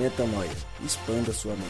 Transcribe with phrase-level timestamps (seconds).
[0.00, 0.50] Metanoia.
[0.82, 1.68] Expanda sua mente.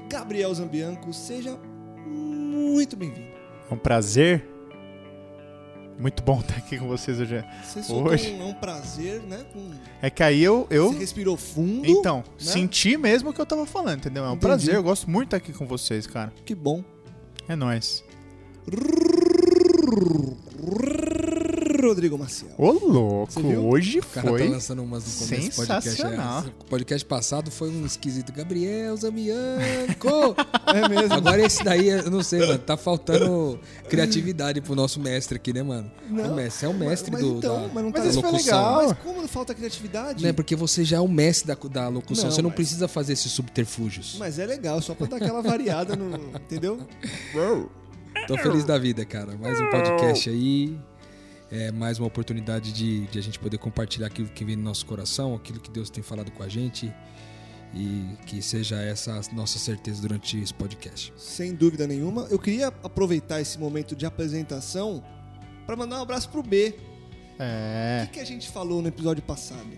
[0.09, 1.59] Gabriel Zambianco, seja
[2.07, 3.29] muito bem-vindo.
[3.71, 4.49] É um prazer.
[5.99, 7.45] Muito bom estar aqui com vocês hoje.
[7.65, 8.33] Você Hoje.
[8.33, 9.45] um, é um prazer, né?
[9.53, 10.67] Com, É que aí eu.
[10.71, 11.87] eu Você respirou fundo.
[11.87, 12.25] então, né?
[12.39, 14.25] senti mesmo o que eu tava falando, entendeu?
[14.25, 14.41] É um Entendi.
[14.47, 16.33] prazer, eu gosto muito de estar aqui com vocês, cara.
[16.45, 16.83] Que bom.
[17.49, 18.03] É nóis.
[21.89, 22.53] Rodrigo Maciel.
[22.59, 24.45] Ô, louco, hoje O cara foi.
[24.47, 26.03] tá lançando umas no começo do podcast.
[26.03, 26.09] É,
[26.61, 28.33] O podcast passado foi um esquisito.
[28.33, 30.35] Gabriel Zamianco!
[30.73, 31.13] É mesmo.
[31.15, 32.59] Agora esse daí, eu não sei, mano.
[32.59, 35.91] Tá faltando criatividade pro nosso mestre aqui, né, mano?
[36.09, 38.21] Não, o mestre, é o mestre mas, do, então, da, mas não Mas tá isso
[38.23, 38.59] foi locução.
[38.59, 38.89] legal.
[38.89, 40.23] Mas como não falta criatividade?
[40.25, 42.25] Né, porque você já é o mestre da, da locução.
[42.25, 44.17] Não, você não mas- precisa fazer esses subterfúgios.
[44.19, 46.15] Mas é legal, só pra dar aquela variada no.
[46.37, 46.79] Entendeu?
[48.27, 49.37] Tô feliz da vida, cara.
[49.37, 50.79] Mais um podcast aí.
[51.55, 54.87] É mais uma oportunidade de, de a gente poder compartilhar aquilo que vem no nosso
[54.87, 56.91] coração, aquilo que Deus tem falado com a gente.
[57.75, 61.13] E que seja essa a nossa certeza durante esse podcast.
[61.17, 62.27] Sem dúvida nenhuma.
[62.31, 65.03] Eu queria aproveitar esse momento de apresentação
[65.67, 66.75] pra mandar um abraço pro B.
[67.39, 68.07] O É.
[68.07, 69.71] que, que a gente falou no episódio passado?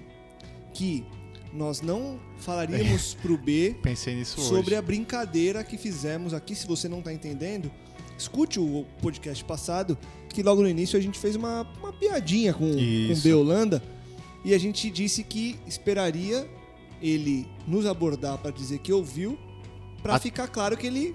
[0.72, 1.06] Que
[1.52, 4.76] nós não falaríamos pro B Pensei nisso sobre hoje.
[4.76, 6.54] a brincadeira que fizemos aqui.
[6.56, 7.70] Se você não tá entendendo,
[8.18, 9.96] escute o podcast passado,
[10.28, 13.22] que logo no início a gente fez uma, uma piadinha com, o Isso.
[13.22, 13.82] B Holanda
[14.44, 16.48] e a gente disse que esperaria
[17.00, 19.38] ele nos abordar para dizer que ouviu,
[20.02, 21.14] para A- ficar claro que ele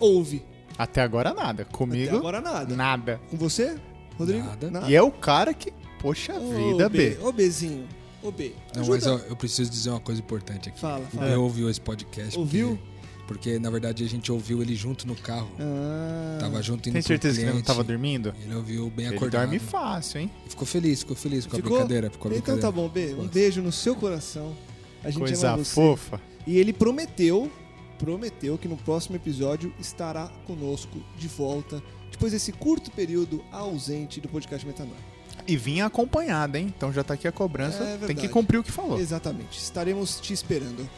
[0.00, 0.42] ouve.
[0.76, 1.64] Até agora nada.
[1.64, 2.74] Comigo, Até agora nada.
[2.74, 3.20] nada.
[3.30, 3.76] Com você,
[4.18, 4.44] Rodrigo?
[4.70, 4.90] Nada.
[4.90, 5.72] E é o cara que.
[6.00, 7.16] Poxa Ô, vida, B.
[7.22, 7.86] Ô, Bezinho.
[8.22, 8.52] Ô, B.
[8.76, 10.78] Não, mas eu, eu preciso dizer uma coisa importante aqui.
[10.80, 11.30] Fala, O fala.
[11.30, 12.38] B ouviu esse podcast.
[12.38, 12.70] Ouviu?
[12.76, 12.93] Porque,
[13.26, 15.50] porque, na verdade, a gente ouviu ele junto no carro.
[15.58, 17.66] Ah, Tava junto indo Tem certeza que ele não cliente.
[17.66, 18.34] tava dormindo?
[18.44, 19.42] Ele ouviu bem Ele acordado.
[19.42, 20.30] dorme fácil, hein?
[20.48, 21.72] Ficou feliz, ficou feliz com Ficou?
[21.76, 22.10] a brincadeira.
[22.10, 22.60] Com a Então brincadeira.
[22.62, 23.14] tá bom, B.
[23.18, 24.54] Um beijo no seu coração.
[25.02, 25.74] A gente Coisa ama você.
[25.74, 26.20] fofa.
[26.46, 27.50] E ele prometeu,
[27.98, 34.28] prometeu que no próximo episódio estará conosco de volta, depois desse curto período ausente do
[34.28, 35.14] podcast Metanoia.
[35.46, 36.72] E vinha acompanhada, hein?
[36.74, 37.82] Então já tá aqui a cobrança.
[37.82, 38.98] É Tem que cumprir o que falou.
[38.98, 39.58] Exatamente.
[39.58, 40.88] Estaremos te esperando.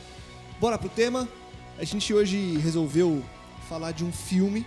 [0.61, 1.27] Bora pro tema.
[1.79, 3.23] A gente hoje resolveu
[3.69, 4.67] falar de um filme.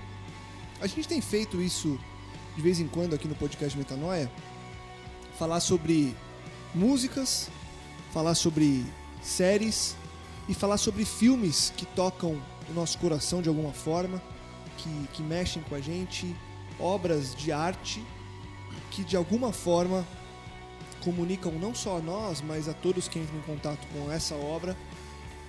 [0.79, 1.99] A gente tem feito isso
[2.55, 4.31] de vez em quando aqui no podcast Metanoia.
[5.37, 6.15] Falar sobre
[6.73, 7.49] músicas,
[8.13, 8.85] falar sobre
[9.23, 9.95] séries
[10.47, 14.21] e falar sobre filmes que tocam o nosso coração de alguma forma,
[14.77, 16.35] que, que mexem com a gente,
[16.79, 18.03] obras de arte
[18.91, 20.05] que de alguma forma
[21.03, 24.75] comunicam não só a nós, mas a todos que entram em contato com essa obra,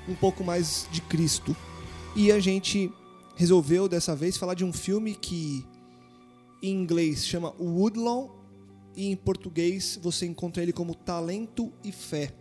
[0.08, 1.54] um pouco mais de Cristo.
[2.16, 2.92] E a gente
[3.36, 5.64] resolveu dessa vez falar de um filme que
[6.62, 8.28] em inglês chama Woodlawn
[8.96, 12.32] e em português você encontra ele como Talento e Fé.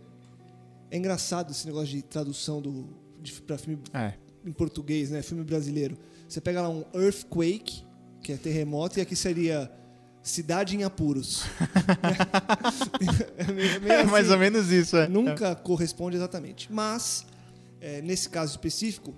[0.90, 2.88] É engraçado esse negócio de tradução do
[3.46, 4.14] para filme É.
[4.44, 5.22] em português, né?
[5.22, 5.96] Filme brasileiro.
[6.28, 7.84] Você pega lá um earthquake,
[8.22, 9.70] que é terremoto, e aqui seria
[10.22, 11.44] cidade em apuros.
[13.38, 14.34] é meio, meio É mais assim.
[14.34, 15.08] ou menos isso, é.
[15.08, 16.72] Nunca corresponde exatamente.
[16.72, 17.24] Mas,
[17.80, 19.14] é, nesse caso específico,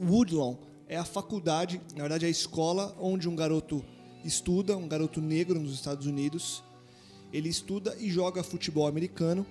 [0.00, 0.56] Woodlawn
[0.88, 3.84] é a faculdade, na verdade é a escola onde um garoto
[4.24, 6.62] estuda, um garoto negro nos Estados Unidos.
[7.32, 9.46] Ele estuda e joga futebol americano.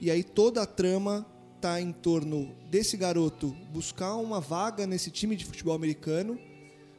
[0.00, 1.24] E aí toda a trama
[1.60, 6.36] tá em torno desse garoto buscar uma vaga nesse time de futebol americano,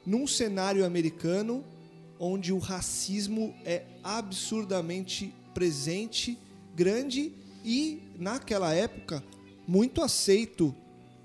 [0.05, 1.65] num cenário americano
[2.17, 6.37] onde o racismo é absurdamente presente,
[6.73, 7.33] grande
[7.65, 9.21] e, naquela época,
[9.67, 10.75] muito aceito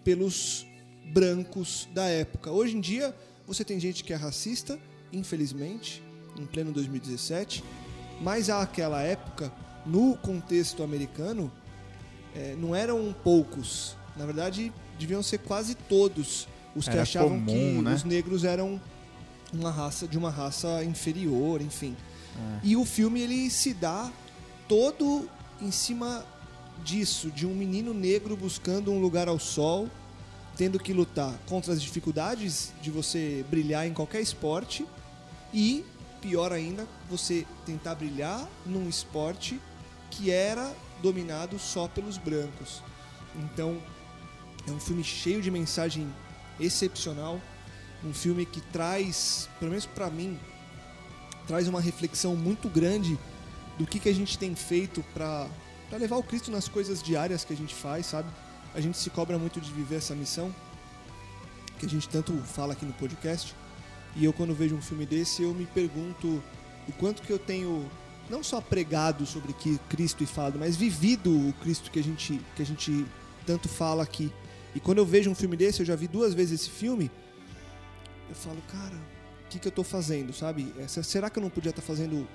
[0.05, 0.67] pelos
[1.12, 2.50] brancos da época.
[2.50, 3.14] Hoje em dia,
[3.46, 4.79] você tem gente que é racista,
[5.12, 6.02] infelizmente,
[6.38, 7.64] em pleno 2017,
[8.20, 9.52] mas àquela época,
[9.87, 11.50] no contexto americano,
[12.35, 13.96] eh, não eram poucos.
[14.17, 17.94] Na verdade, deviam ser quase todos os que Era achavam comum, que né?
[17.94, 18.81] os negros eram
[19.52, 21.96] uma raça de uma raça inferior, enfim.
[22.62, 24.12] E o filme ele se dá
[24.69, 25.29] todo
[25.61, 26.25] em cima
[26.85, 29.89] disso, de um menino negro buscando um lugar ao sol,
[30.57, 34.87] tendo que lutar contra as dificuldades de você brilhar em qualquer esporte
[35.53, 35.85] e
[36.21, 39.61] pior ainda, você tentar brilhar num esporte
[40.11, 42.83] que era dominado só pelos brancos.
[43.37, 43.81] Então,
[44.67, 46.13] é um filme cheio de mensagem
[46.59, 47.41] excepcional,
[48.05, 50.39] um filme que traz, pelo menos para mim,
[51.47, 53.19] traz uma reflexão muito grande
[53.79, 55.49] do que, que a gente tem feito para
[55.96, 58.29] levar o Cristo nas coisas diárias que a gente faz, sabe?
[58.75, 60.55] A gente se cobra muito de viver essa missão,
[61.79, 63.55] que a gente tanto fala aqui no podcast.
[64.14, 66.43] E eu, quando vejo um filme desse, eu me pergunto
[66.87, 67.88] o quanto que eu tenho
[68.29, 72.41] não só pregado sobre que Cristo e falado, mas vivido o Cristo que a gente,
[72.55, 73.06] que a gente
[73.46, 74.31] tanto fala aqui.
[74.75, 77.11] E quando eu vejo um filme desse, eu já vi duas vezes esse filme,
[78.29, 78.96] eu falo, cara,
[79.44, 80.75] o que, que eu tô fazendo, sabe?
[80.87, 82.29] Será que eu não podia estar fazendo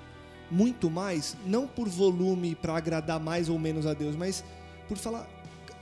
[0.50, 1.36] muito mais?
[1.46, 4.44] Não por volume, para agradar mais ou menos a Deus, mas
[4.88, 5.28] por falar,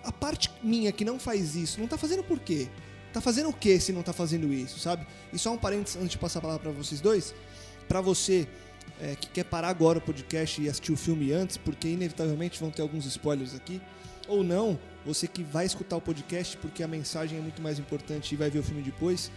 [0.05, 2.69] a parte minha que não faz isso, não tá fazendo por quê?
[3.13, 5.07] Tá fazendo o que se não tá fazendo isso, sabe?
[5.33, 7.35] E só um parênteses antes de passar a palavra para vocês dois,
[7.87, 8.49] para você
[9.01, 12.71] é, que quer parar agora o podcast e assistir o filme antes, porque inevitavelmente vão
[12.71, 13.81] ter alguns spoilers aqui,
[14.29, 18.33] ou não, você que vai escutar o podcast porque a mensagem é muito mais importante
[18.33, 19.31] e vai ver o filme depois,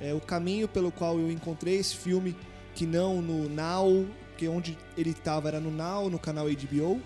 [0.00, 2.36] é o caminho pelo qual eu encontrei esse filme,
[2.74, 4.06] que não no Now,
[4.38, 7.02] que onde ele estava era no Now, no canal HBO,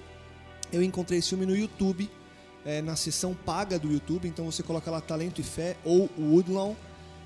[0.71, 2.09] eu encontrei esse filme no YouTube,
[2.65, 6.75] é, na seção paga do YouTube, então você coloca lá Talento e Fé ou Woodlawn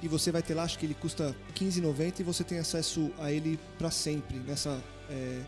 [0.01, 3.33] e você vai ter lá, acho que ele custa R$15,90 e você tem acesso a
[3.33, 4.81] ele para sempre nessa,
[5.11, 5.43] é,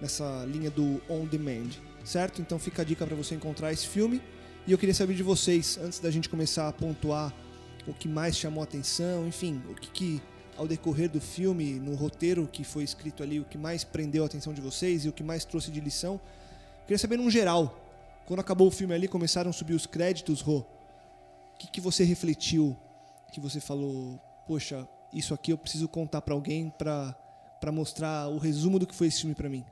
[0.00, 1.68] nessa linha do On Demand,
[2.02, 2.40] certo?
[2.40, 4.22] Então fica a dica para você encontrar esse filme
[4.66, 7.32] e eu queria saber de vocês, antes da gente começar a pontuar
[7.86, 10.22] o que mais chamou a atenção, enfim, o que, que
[10.58, 14.26] ao decorrer do filme, no roteiro que foi escrito ali, o que mais prendeu a
[14.26, 16.20] atenção de vocês e o que mais trouxe de lição.
[16.82, 17.80] Queria saber num geral,
[18.26, 22.02] quando acabou o filme ali, começaram a subir os créditos, Rô, o que, que você
[22.02, 22.76] refletiu,
[23.32, 27.14] que você falou, poxa, isso aqui eu preciso contar pra alguém pra
[27.72, 29.64] mostrar o resumo do que foi esse filme pra mim.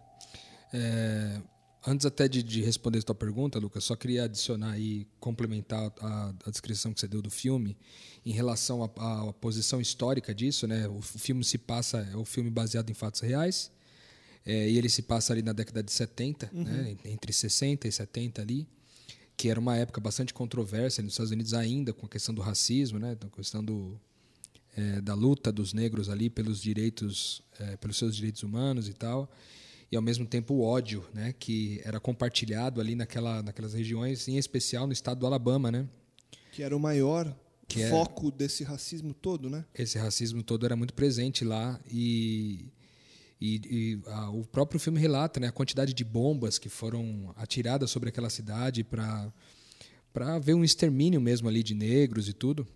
[0.73, 1.41] É,
[1.87, 6.35] antes até de, de responder a tua pergunta, Lucas, só queria adicionar e complementar a,
[6.45, 7.77] a descrição que você deu do filme
[8.25, 10.89] em relação à posição histórica disso, né?
[10.89, 13.71] O, f- filme se passa, é um filme baseado em fatos reais,
[14.45, 16.97] é, e ele se passa ali na década de 70, né?
[17.05, 18.67] entre 60 e 70 ali,
[19.37, 22.99] que era uma época bastante controversa nos Estados Unidos ainda com a questão do racismo,
[22.99, 23.17] né?
[23.17, 24.01] Com a questão do,
[24.77, 29.31] é, da luta dos negros ali pelos direitos, é, pelos seus direitos humanos e tal,
[29.91, 34.37] e ao mesmo tempo o ódio, né, que era compartilhado ali naquela, naquelas regiões, em
[34.37, 35.87] especial no estado do Alabama, né?
[36.53, 37.35] Que era o maior
[37.69, 39.65] Que é- foco desse racismo todo, né?
[39.75, 42.69] Esse racismo todo era muito presente lá e
[43.39, 47.91] e, e, ah, o próprio filme relata né, a quantidade de bombas que foram atiradas
[47.91, 49.31] sobre aquela cidade para
[50.11, 52.67] para ver um extermínio mesmo ali de negros e tudo.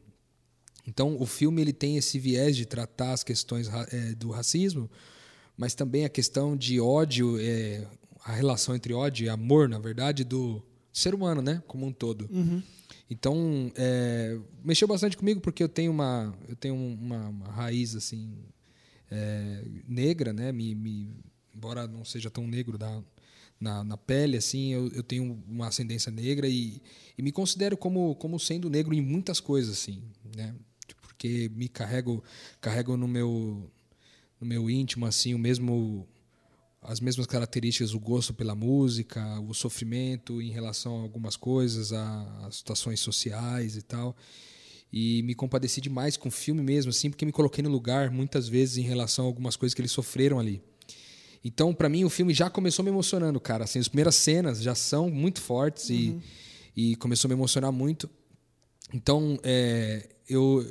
[0.86, 4.90] Então o filme ele tem esse viés de tratar as questões eh, do racismo,
[5.60, 7.86] mas também a questão de ódio, eh,
[8.24, 10.62] a relação entre ódio e amor, na verdade, do
[10.92, 12.28] ser humano, né, como um todo.
[13.10, 18.32] Então é, mexeu bastante comigo porque eu tenho uma eu tenho uma, uma raiz assim
[19.10, 20.50] é, negra, né?
[20.52, 21.10] Me, me-
[21.54, 23.02] embora não seja tão negro da,
[23.60, 26.80] na, na pele, assim, eu, eu tenho uma ascendência negra e,
[27.18, 30.02] e me considero como, como sendo negro em muitas coisas, assim,
[30.36, 30.54] né?
[31.02, 32.22] Porque me carrego
[32.60, 33.68] carrego no meu
[34.40, 36.08] no meu íntimo assim o mesmo
[36.82, 42.46] as mesmas características, o gosto pela música, o sofrimento em relação a algumas coisas, a,
[42.46, 44.16] a situações sociais e tal.
[44.92, 48.48] E me compadeci demais com o filme mesmo, assim, porque me coloquei no lugar muitas
[48.48, 50.62] vezes em relação a algumas coisas que eles sofreram ali.
[51.44, 53.64] Então, para mim, o filme já começou me emocionando, cara.
[53.64, 56.18] Assim, as primeiras cenas já são muito fortes e,
[56.76, 58.10] e começou a me emocionar muito.
[58.92, 60.66] Então, é, eu,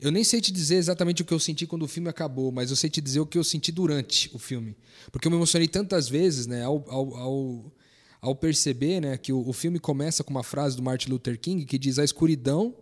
[0.00, 2.70] eu nem sei te dizer exatamente o que eu senti quando o filme acabou, mas
[2.70, 4.76] eu sei te dizer o que eu senti durante o filme.
[5.12, 7.72] Porque eu me emocionei tantas vezes, né, ao, ao, ao,
[8.20, 11.64] ao perceber né, que o, o filme começa com uma frase do Martin Luther King
[11.64, 12.74] que diz: A escuridão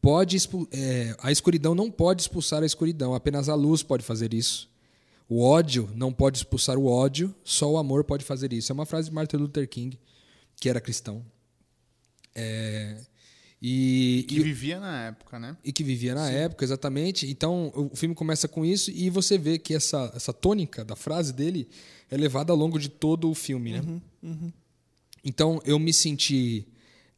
[0.00, 0.36] pode
[0.72, 4.70] é, a escuridão não pode expulsar a escuridão, apenas a luz pode fazer isso.
[5.28, 8.70] O ódio não pode expulsar o ódio, só o amor pode fazer isso.
[8.70, 9.98] É uma frase de Martin Luther King,
[10.60, 11.24] que era cristão.
[12.34, 13.00] É,
[13.64, 15.56] e, Que e- vivia na época, né?
[15.64, 17.30] e que vivia na época, exatamente.
[17.30, 21.32] Então, o filme começa com isso e você vê que essa, essa tônica da frase
[21.32, 21.68] dele
[22.10, 24.00] é levada ao longo de todo o filme, né?
[25.24, 26.66] Então, eu me senti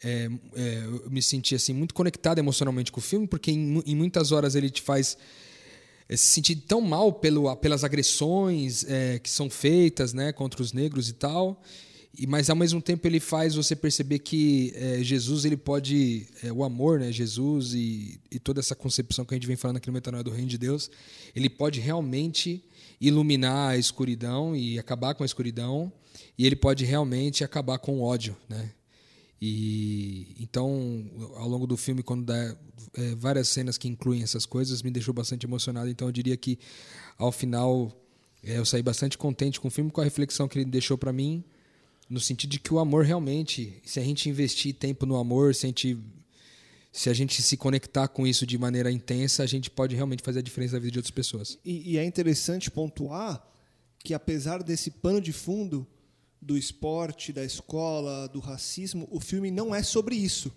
[0.02, 3.96] é, é, eu me senti assim muito conectado emocionalmente com o filme, porque em, em
[3.96, 5.16] muitas horas ele te faz
[6.06, 10.74] é, se sentir tão mal pelo, pelas agressões é, que são feitas né, contra os
[10.74, 11.62] negros e tal.
[12.16, 16.52] E, mas ao mesmo tempo ele faz você perceber que é, Jesus ele pode é,
[16.52, 19.88] o amor né Jesus e, e, toda essa concepção que a gente vem falando aqui
[19.88, 20.90] no Metanoia do Reino de Deus
[21.34, 22.64] ele pode realmente
[23.00, 25.92] iluminar a escuridão e acabar com a escuridão
[26.38, 28.70] e ele pode realmente acabar com o ódio né?
[29.42, 32.56] E então ao longo do filme quando dá
[32.94, 35.88] é, várias cenas que incluem essas coisas me deixou bastante emocionado.
[35.90, 36.58] Então eu diria que
[37.18, 37.92] ao final
[38.42, 41.12] é, eu saí bastante contente com o filme com a reflexão que ele deixou para
[41.12, 41.42] mim
[42.08, 45.66] no sentido de que o amor realmente, se a gente investir tempo no amor, se
[45.66, 45.98] a gente
[46.92, 50.38] se a gente se conectar com isso de maneira intensa, a gente pode realmente fazer
[50.38, 51.58] a diferença na vida de outras pessoas.
[51.64, 53.44] E, e é interessante pontuar
[53.98, 55.84] que apesar desse pano de fundo
[56.40, 60.52] do esporte, da escola, do racismo, o filme não é sobre isso.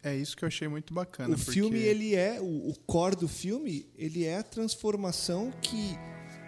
[0.00, 1.34] É isso que eu achei muito bacana.
[1.34, 1.50] O porque...
[1.50, 5.96] filme ele é o, o core do filme, ele é a transformação que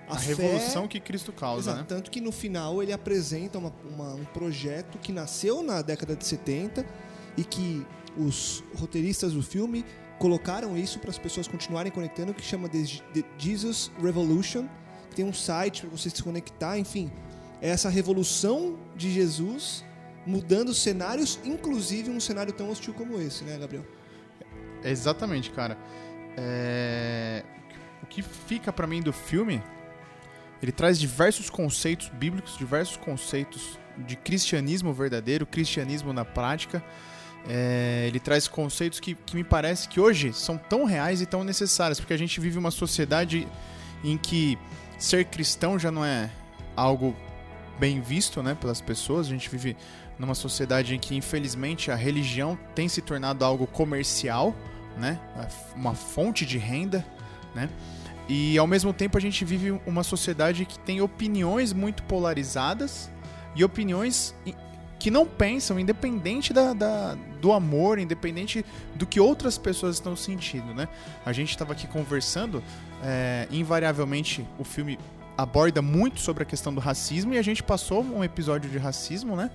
[0.09, 1.87] a, a revolução que Cristo causa, Exato, né?
[1.89, 6.25] Tanto que no final ele apresenta uma, uma, um projeto que nasceu na década de
[6.25, 6.87] 70
[7.37, 7.87] e que
[8.17, 9.85] os roteiristas do filme
[10.19, 13.03] colocaram isso para as pessoas continuarem conectando, que chama de
[13.37, 14.67] Jesus Revolution.
[15.15, 17.11] Tem um site para você se conectar, enfim.
[17.61, 19.85] É essa revolução de Jesus
[20.27, 23.85] mudando cenários, inclusive um cenário tão hostil como esse, né, Gabriel?
[24.85, 25.79] Exatamente, cara.
[26.37, 27.45] É...
[28.03, 29.63] O que fica para mim do filme
[30.63, 36.83] ele traz diversos conceitos bíblicos, diversos conceitos de cristianismo verdadeiro, cristianismo na prática.
[37.49, 41.45] É, ele traz conceitos que, que me parece que hoje são tão reais e tão
[41.45, 43.47] necessários, porque a gente vive uma sociedade
[44.03, 44.59] em que
[44.99, 46.31] ser cristão já não é
[46.75, 47.15] algo
[47.79, 49.27] bem visto né, pelas pessoas.
[49.27, 49.77] A gente vive
[50.19, 54.55] numa sociedade em que, infelizmente, a religião tem se tornado algo comercial,
[54.97, 55.21] né,
[55.75, 57.07] uma fonte de renda.
[57.55, 57.69] Né?
[58.29, 63.11] E ao mesmo tempo a gente vive uma sociedade que tem opiniões muito polarizadas
[63.55, 64.35] e opiniões
[64.99, 68.65] que não pensam, independente da, da, do amor, independente
[68.95, 70.89] do que outras pessoas estão sentindo, né?
[71.25, 72.63] A gente estava aqui conversando,
[73.03, 74.99] é, invariavelmente o filme
[75.37, 79.37] aborda muito sobre a questão do racismo e a gente passou um episódio de racismo,
[79.37, 79.51] né?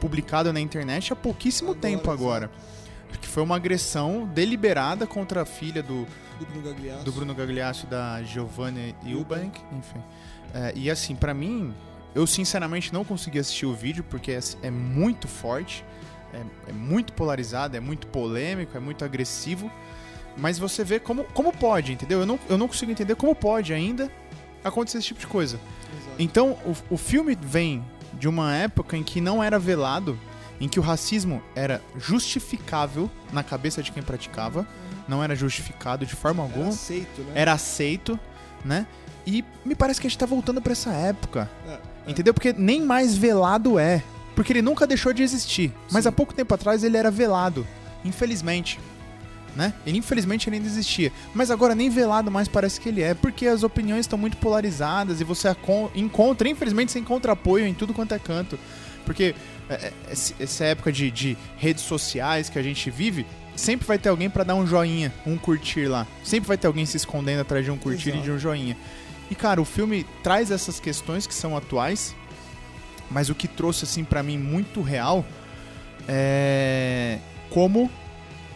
[0.00, 2.50] Publicado na internet há pouquíssimo agora, tempo agora.
[3.20, 6.06] Que foi uma agressão deliberada contra a filha do,
[6.38, 7.04] do Bruno Gagliasso.
[7.04, 10.02] Do Bruno Gagliasso e da Giovanna Eubank, enfim.
[10.54, 11.74] É, e assim, para mim,
[12.14, 15.84] eu sinceramente não consegui assistir o vídeo porque é, é muito forte,
[16.32, 19.70] é, é, muito polarizado, é muito polêmico, é muito agressivo.
[20.36, 22.20] Mas você vê como, como pode, entendeu?
[22.20, 24.10] Eu não, eu não consigo entender como pode ainda
[24.62, 25.56] acontecer esse tipo de coisa.
[25.56, 26.16] Exato.
[26.18, 27.84] Então, o, o filme vem
[28.14, 30.18] de uma época em que não era velado,
[30.60, 34.66] em que o racismo era justificável na cabeça de quem praticava
[35.08, 36.66] não era justificado de forma alguma.
[36.66, 37.32] Era aceito, né?
[37.34, 38.20] Era aceito,
[38.64, 38.86] né?
[39.26, 41.50] E me parece que a gente tá voltando para essa época.
[41.66, 42.10] É, é.
[42.10, 42.32] Entendeu?
[42.32, 44.02] Porque nem mais velado é.
[44.34, 45.70] Porque ele nunca deixou de existir.
[45.70, 45.74] Sim.
[45.90, 47.66] Mas há pouco tempo atrás ele era velado.
[48.04, 48.78] Infelizmente.
[49.54, 49.72] Né?
[49.86, 51.10] Ele infelizmente ele ainda existia.
[51.34, 55.20] Mas agora nem velado mais parece que ele é, porque as opiniões estão muito polarizadas
[55.20, 55.48] e você
[55.94, 58.58] encontra, infelizmente você encontra apoio em tudo quanto é canto.
[59.06, 59.34] Porque
[60.38, 64.44] essa época de, de redes sociais que a gente vive, sempre vai ter alguém para
[64.44, 66.06] dar um joinha, um curtir lá.
[66.22, 68.22] Sempre vai ter alguém se escondendo atrás de um curtir Exato.
[68.22, 68.76] e de um joinha.
[69.30, 72.14] E cara, o filme traz essas questões que são atuais,
[73.10, 75.24] mas o que trouxe assim para mim muito real
[76.08, 77.18] é
[77.50, 77.90] como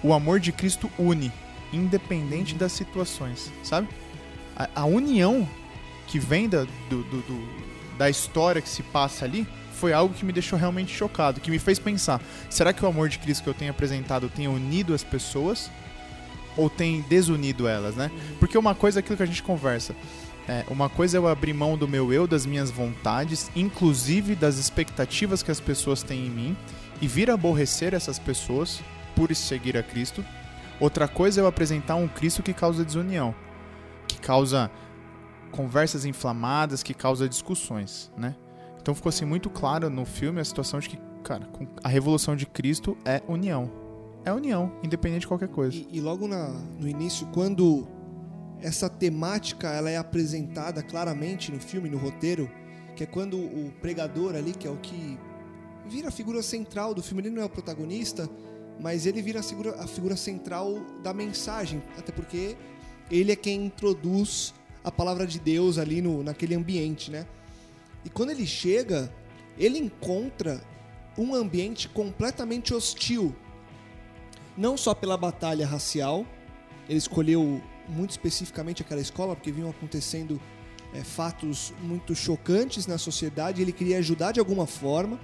[0.02, 1.32] o amor de Cristo une,
[1.72, 3.88] independente das situações, sabe?
[4.56, 5.48] A, a união
[6.06, 7.48] que vem da, do, do, do,
[7.96, 9.46] da história que se passa ali
[9.80, 12.20] foi algo que me deixou realmente chocado, que me fez pensar:
[12.50, 15.70] será que o amor de Cristo que eu tenho apresentado tem unido as pessoas?
[16.56, 18.10] Ou tem desunido elas, né?
[18.38, 19.94] Porque uma coisa é aquilo que a gente conversa.
[20.48, 24.56] É, uma coisa é eu abrir mão do meu eu, das minhas vontades, inclusive das
[24.56, 26.56] expectativas que as pessoas têm em mim,
[27.00, 28.82] e vir aborrecer essas pessoas
[29.14, 30.24] por seguir a Cristo.
[30.80, 33.34] Outra coisa é eu apresentar um Cristo que causa desunião,
[34.08, 34.70] que causa
[35.52, 38.34] conversas inflamadas, que causa discussões, né?
[38.80, 41.48] Então ficou assim muito claro no filme a situação de que, cara,
[41.82, 43.70] a revolução de Cristo é união.
[44.24, 45.76] É união, independente de qualquer coisa.
[45.76, 47.86] E, e logo na, no início, quando
[48.60, 52.50] essa temática ela é apresentada claramente no filme, no roteiro,
[52.94, 55.18] que é quando o pregador ali, que é o que
[55.86, 58.28] vira a figura central do filme, ele não é o protagonista,
[58.80, 62.56] mas ele vira a figura, a figura central da mensagem, até porque
[63.10, 67.26] ele é quem introduz a palavra de Deus ali no, naquele ambiente, né?
[68.04, 69.12] E quando ele chega,
[69.58, 70.60] ele encontra
[71.16, 73.34] um ambiente completamente hostil.
[74.56, 76.26] Não só pela batalha racial,
[76.88, 80.40] ele escolheu muito especificamente aquela escola, porque vinham acontecendo
[80.92, 85.18] é, fatos muito chocantes na sociedade, ele queria ajudar de alguma forma,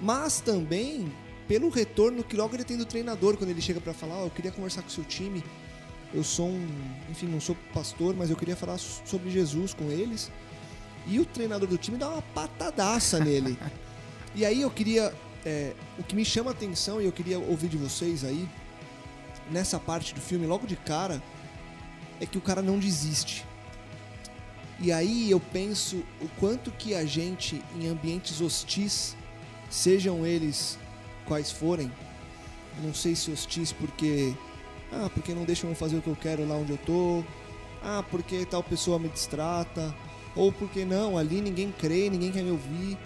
[0.00, 1.12] mas também
[1.46, 4.30] pelo retorno que logo ele tem do treinador, quando ele chega para falar, oh, eu
[4.30, 5.42] queria conversar com seu time,
[6.12, 6.68] eu sou um,
[7.10, 10.30] enfim, não sou pastor, mas eu queria falar sobre Jesus com eles.
[11.06, 13.58] E o treinador do time dá uma patadaça nele.
[14.32, 15.12] E aí eu queria,
[15.44, 18.48] é, o que me chama a atenção e eu queria ouvir de vocês aí,
[19.50, 21.20] nessa parte do filme, logo de cara,
[22.20, 23.44] é que o cara não desiste.
[24.78, 29.16] E aí eu penso o quanto que a gente, em ambientes hostis,
[29.68, 30.78] sejam eles
[31.26, 31.90] quais forem,
[32.84, 34.32] não sei se hostis porque
[34.92, 37.22] ah, porque não deixam eu fazer o que eu quero lá onde eu tô.
[37.82, 39.94] Ah, porque tal pessoa me distrata.
[40.34, 42.96] Ou porque não, ali ninguém crê, ninguém quer me ouvir.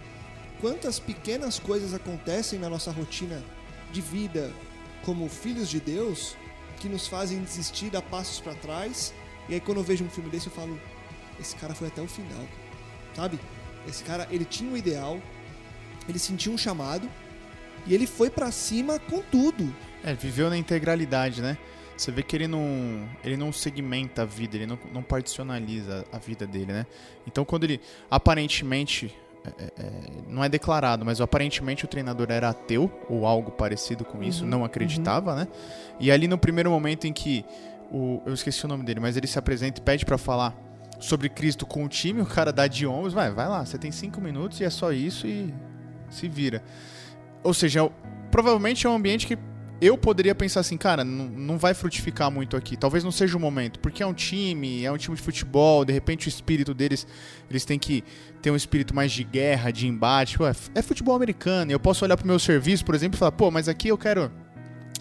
[0.61, 3.43] Quantas pequenas coisas acontecem na nossa rotina
[3.93, 4.52] de vida
[5.04, 6.37] como filhos de Deus
[6.78, 9.14] que nos fazem desistir, dar passos para trás.
[9.49, 10.78] E aí quando eu vejo um filme desse eu falo,
[11.40, 12.45] esse cara foi até o final,
[13.14, 13.38] sabe?
[13.87, 15.21] Esse cara, ele tinha um ideal,
[16.09, 17.09] ele sentiu um chamado
[17.87, 19.75] e ele foi para cima com tudo.
[20.02, 21.57] É, viveu na integralidade, né?
[21.96, 26.18] Você vê que ele não, ele não segmenta a vida, ele não, não particionaliza a
[26.18, 26.86] vida dele, né?
[27.26, 29.90] Então, quando ele aparentemente é, é, é,
[30.26, 34.50] não é declarado, mas aparentemente o treinador era ateu ou algo parecido com isso, uhum,
[34.50, 35.36] não acreditava, uhum.
[35.38, 35.48] né?
[36.00, 37.44] E ali no primeiro momento em que
[37.92, 40.56] o, eu esqueci o nome dele, mas ele se apresenta e pede para falar
[40.98, 43.92] sobre Cristo com o time, o cara dá de ombros, vai, vai lá, você tem
[43.92, 45.52] cinco minutos e é só isso e
[46.08, 46.62] se vira.
[47.42, 47.90] Ou seja,
[48.30, 49.36] provavelmente é um ambiente que
[49.81, 52.76] eu poderia pensar assim, cara, não, não vai frutificar muito aqui.
[52.76, 55.93] Talvez não seja o momento, porque é um time, é um time de futebol, de
[55.93, 57.07] repente o espírito deles,
[57.50, 58.04] eles têm que
[58.40, 60.40] ter um espírito mais de guerra, de embate.
[60.40, 61.71] Ué, é futebol americano.
[61.71, 64.31] Eu posso olhar pro meu serviço, por exemplo, e falar, pô, mas aqui eu quero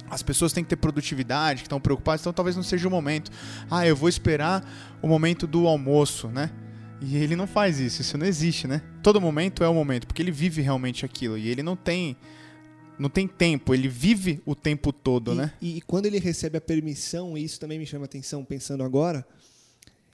[0.09, 3.31] as pessoas têm que ter produtividade, que estão preocupadas, então talvez não seja o momento.
[3.69, 4.63] Ah, eu vou esperar
[5.01, 6.51] o momento do almoço, né?
[7.01, 8.81] E ele não faz isso, isso não existe, né?
[9.01, 12.15] Todo momento é o momento, porque ele vive realmente aquilo e ele não tem
[12.97, 15.53] não tem tempo, ele vive o tempo todo, e, né?
[15.61, 19.25] E, e, quando ele recebe a permissão, e isso também me chama atenção pensando agora,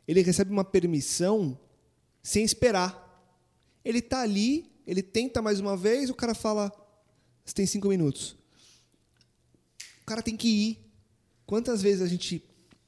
[0.08, 1.58] ele recebe uma permissão
[2.24, 3.06] sem esperar.
[3.84, 6.72] Ele tá ali, ele tenta mais uma vez, o cara fala:
[7.46, 8.36] Você tem cinco minutos.
[10.02, 10.80] O cara tem que ir.
[11.46, 12.44] Quantas vezes a gente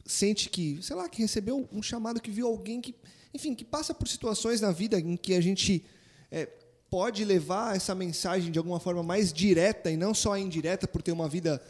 [0.06, 2.96] sente que, sei lá, que recebeu um chamado, que viu alguém que,
[3.34, 5.86] enfim, que passa por situações na vida em que a gente
[6.32, 6.48] é,
[6.92, 11.14] pode levar essa mensagem de alguma forma mais direta e não só indireta por ter
[11.14, 11.62] uma vida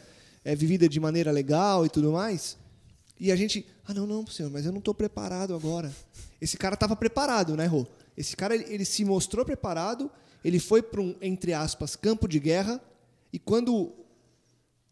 [0.44, 2.58] é, vivida de maneira legal e tudo mais.
[3.20, 5.94] E a gente, ah, não, não, senhor, mas eu não estou preparado agora.
[6.40, 7.86] Esse cara estava preparado, né, Rô?
[8.16, 10.10] Esse cara, ele, ele se mostrou preparado,
[10.44, 12.80] ele foi para um, entre aspas, campo de guerra,
[13.32, 13.92] e quando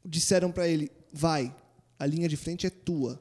[0.05, 1.53] disseram para ele, vai,
[1.99, 3.21] a linha de frente é tua,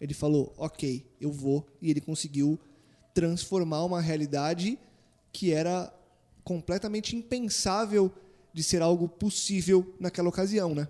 [0.00, 2.58] ele falou, ok, eu vou, e ele conseguiu
[3.12, 4.78] transformar uma realidade
[5.30, 5.92] que era
[6.46, 8.08] completamente impensável
[8.54, 10.86] de ser algo possível naquela ocasião, né?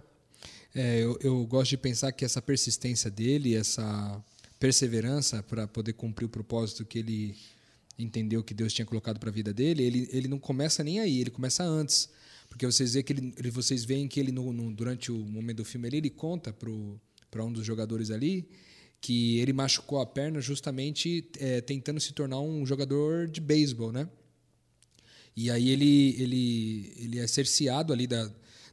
[0.74, 4.22] É, eu, eu gosto de pensar que essa persistência dele, essa
[4.60, 7.34] perseverança para poder cumprir o propósito que ele
[7.98, 11.22] entendeu que Deus tinha colocado para a vida dele, ele, ele não começa nem aí,
[11.22, 12.10] ele começa antes.
[12.50, 15.64] Porque vocês veem que ele, vocês veem que ele no, no, durante o momento do
[15.64, 18.46] filme ali, ele conta para um dos jogadores ali
[19.00, 24.06] que ele machucou a perna justamente é, tentando se tornar um jogador de beisebol, né?
[25.36, 28.30] E aí ele, ele, ele é cerceado ali da,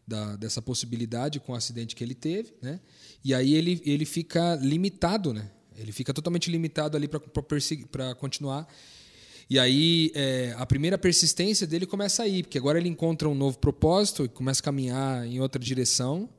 [0.08, 2.80] da, dessa possibilidade com o acidente que ele teve, né?
[3.23, 5.49] E aí ele, ele fica limitado, né?
[5.76, 8.67] Ele fica totalmente limitado ali para continuar.
[9.49, 13.58] E aí é, a primeira persistência dele começa aí, porque agora ele encontra um novo
[13.58, 16.30] propósito e começa a caminhar em outra direção.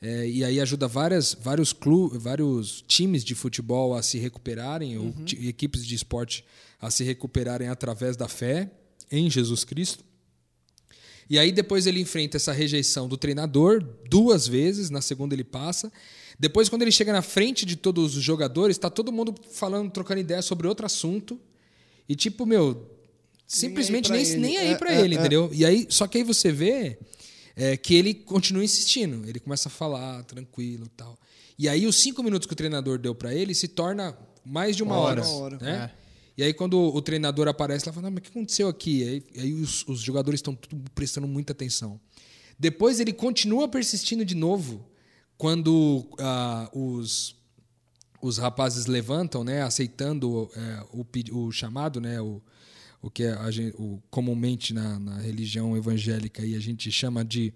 [0.00, 5.14] É, e aí ajuda várias, vários, clubes, vários times de futebol a se recuperarem, uhum.
[5.18, 6.44] ou equipes de esporte
[6.80, 8.70] a se recuperarem através da fé
[9.12, 10.02] em Jesus Cristo.
[11.30, 15.92] E aí depois ele enfrenta essa rejeição do treinador duas vezes, na segunda ele passa.
[16.38, 20.20] Depois quando ele chega na frente de todos os jogadores, está todo mundo falando, trocando
[20.20, 21.40] ideia sobre outro assunto.
[22.08, 22.90] E tipo, meu,
[23.46, 25.50] simplesmente nem, nem, nem aí para é, ele, é, é, entendeu?
[25.52, 26.98] E aí, só que aí você vê
[27.54, 29.26] é, que ele continua insistindo.
[29.28, 31.18] Ele começa a falar tranquilo, tal.
[31.58, 34.82] E aí os cinco minutos que o treinador deu para ele se torna mais de
[34.82, 35.90] uma, uma hora, hora, né?
[36.36, 39.04] E aí, quando o treinador aparece, ela fala: mas o que aconteceu aqui?
[39.04, 40.56] Aí, aí os, os jogadores estão
[40.94, 42.00] prestando muita atenção.
[42.58, 44.86] Depois, ele continua persistindo de novo
[45.36, 47.34] quando uh, os,
[48.20, 51.04] os rapazes levantam, né, aceitando é, o,
[51.36, 52.40] o chamado, né, o,
[53.02, 57.52] o que a gente, o, comumente na, na religião evangélica e a gente chama de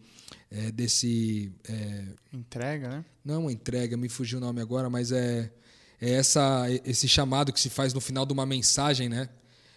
[0.51, 3.05] é, desse é, entrega, né?
[3.25, 5.53] Não, entrega, me fugiu o nome agora, mas é,
[6.01, 9.29] é essa, esse chamado que se faz no final de uma mensagem, né?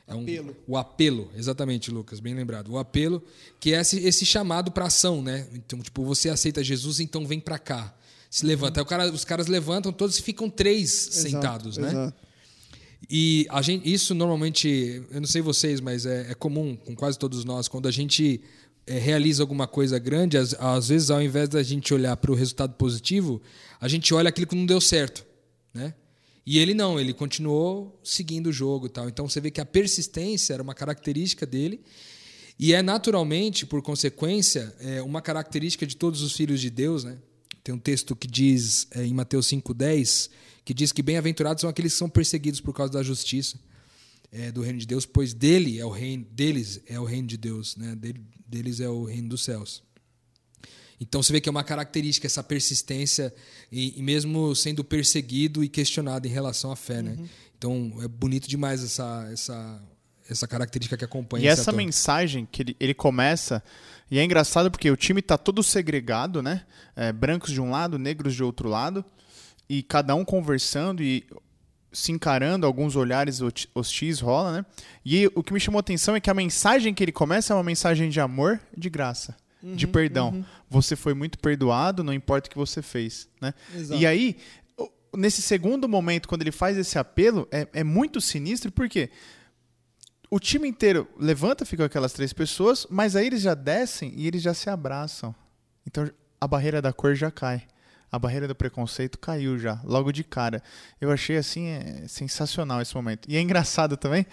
[0.08, 0.56] É um, apelo.
[0.68, 2.72] O apelo, exatamente, Lucas, bem lembrado.
[2.72, 3.24] O apelo,
[3.60, 5.48] que é esse, esse chamado para ação, né?
[5.54, 7.96] Então, tipo, você aceita Jesus, então vem para cá.
[8.30, 8.82] Se levanta.
[8.82, 8.88] Uhum.
[8.88, 11.90] Cara, os caras levantam, todos ficam três exato, sentados, né?
[11.90, 12.30] Exato.
[13.10, 17.18] E a gente, isso normalmente, eu não sei vocês, mas é, é comum com quase
[17.18, 18.42] todos nós, quando a gente
[18.86, 22.36] é, realiza alguma coisa grande, às, às vezes ao invés da gente olhar para o
[22.36, 23.42] resultado positivo,
[23.80, 25.26] a gente olha aquilo que não deu certo,
[25.74, 25.94] né?
[26.46, 29.08] E ele não, ele continuou seguindo o jogo e tal.
[29.08, 31.82] Então você vê que a persistência era uma característica dele
[32.60, 37.18] e é naturalmente, por consequência, é uma característica de todos os filhos de Deus, né?
[37.64, 40.30] Tem um texto que diz é, em Mateus 5:10
[40.66, 43.58] que diz que bem-aventurados são aqueles que são perseguidos por causa da justiça
[44.32, 47.38] é, do reino de Deus, pois dele é o reino deles é o reino de
[47.38, 47.96] Deus, né?
[47.96, 49.82] Dele, deles é o reino dos céus.
[51.00, 53.34] Então você vê que é uma característica essa persistência
[53.72, 57.16] e, e mesmo sendo perseguido e questionado em relação à fé, né?
[57.18, 57.30] Uhum.
[57.58, 59.82] Então é bonito demais essa essa
[60.30, 61.46] essa característica que acompanha.
[61.46, 61.78] E essa ator.
[61.78, 63.64] mensagem que ele, ele começa
[64.12, 66.66] e é engraçado porque o time está todo segregado, né?
[66.96, 69.04] É, brancos de um lado, negros de outro lado
[69.68, 71.26] e cada um conversando e
[71.92, 73.40] se encarando, alguns olhares
[73.74, 74.66] hostis rola, né?
[75.04, 77.56] E o que me chamou a atenção é que a mensagem que ele começa é
[77.56, 80.30] uma mensagem de amor, de graça uhum, de perdão.
[80.30, 80.46] Uhum.
[80.70, 83.28] Você foi muito perdoado, não importa o que você fez.
[83.42, 83.54] Né?
[83.76, 84.02] Exato.
[84.02, 84.38] E aí,
[85.16, 89.10] nesse segundo momento, quando ele faz esse apelo, é, é muito sinistro, porque
[90.30, 94.42] o time inteiro levanta, ficam aquelas três pessoas, mas aí eles já descem e eles
[94.42, 95.34] já se abraçam.
[95.86, 97.64] Então a barreira da cor já cai.
[98.12, 100.64] A barreira do preconceito caiu já, logo de cara.
[101.00, 103.30] Eu achei assim é, sensacional esse momento.
[103.30, 104.26] E é engraçado também.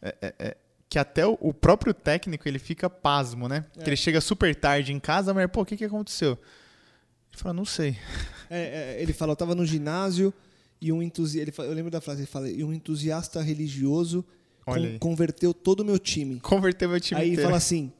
[0.00, 0.56] É, é, é
[0.88, 3.64] que até o, próprio técnico ele fica pasmo, né?
[3.76, 3.82] É.
[3.82, 6.32] Que ele chega super tarde em casa, mas pô, o que, que aconteceu?
[6.32, 7.96] Ele fala, não sei.
[8.48, 10.32] É, é, ele fala, eu tava no ginásio
[10.80, 11.62] e um entusiasta.
[11.62, 14.24] Eu lembro da frase, ele fala, e um entusiasta religioso
[14.64, 16.38] con converteu todo o meu time.
[16.38, 17.40] Converteu meu time aí inteiro.
[17.40, 17.92] Aí fala assim,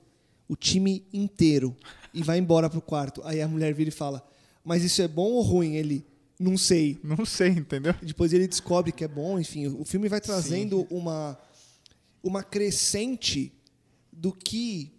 [0.48, 1.76] o time inteiro.
[2.14, 3.20] E vai embora pro quarto.
[3.24, 4.26] Aí a mulher vira e fala,
[4.64, 5.74] mas isso é bom ou ruim?
[5.74, 6.02] Ele,
[6.40, 6.98] não sei.
[7.02, 7.94] Não sei, entendeu?
[8.00, 9.66] Depois ele descobre que é bom, enfim.
[9.66, 10.86] O filme vai trazendo Sim.
[10.90, 11.38] uma
[12.26, 13.52] uma crescente
[14.10, 14.92] do que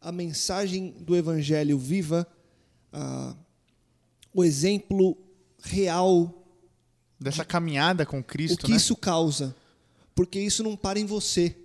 [0.00, 2.26] a mensagem do Evangelho viva,
[4.32, 5.16] o exemplo
[5.62, 6.44] real
[7.18, 8.76] dessa de, caminhada com Cristo, o que né?
[8.76, 9.54] isso causa,
[10.16, 11.56] porque isso não para em você.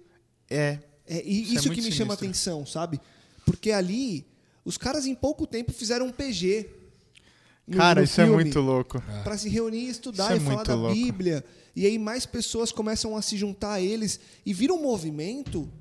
[0.47, 0.77] É.
[1.07, 1.97] É e isso, isso é que me sinistro.
[1.97, 3.01] chama a atenção, sabe?
[3.43, 4.27] Porque ali
[4.63, 6.69] os caras em pouco tempo fizeram um PG.
[7.69, 8.99] No, Cara, no isso é muito louco.
[9.23, 10.95] Para se reunir e estudar isso é e é falar da louco.
[10.95, 11.45] Bíblia.
[11.75, 15.71] E aí mais pessoas começam a se juntar a eles e vira um movimento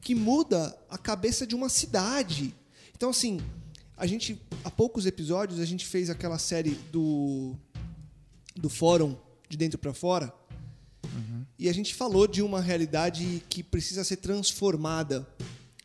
[0.00, 2.52] que muda a cabeça de uma cidade.
[2.96, 3.40] Então, assim,
[3.96, 7.54] a gente, há poucos episódios, a gente fez aquela série do,
[8.56, 9.16] do fórum
[9.48, 10.34] de dentro para fora.
[11.04, 11.44] Uhum.
[11.58, 15.28] E a gente falou de uma realidade que precisa ser transformada.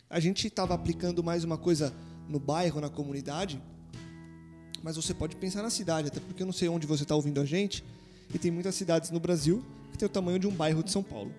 [0.10, 1.93] A gente estava aplicando mais uma coisa
[2.27, 3.62] no bairro, na comunidade,
[4.86, 7.41] mas você pode pensar na cidade, até porque eu não sei onde você está ouvindo
[7.41, 7.84] a gente,
[8.32, 11.02] e tem muitas cidades no Brasil que tem o tamanho de um bairro de São
[11.02, 11.34] Paulo.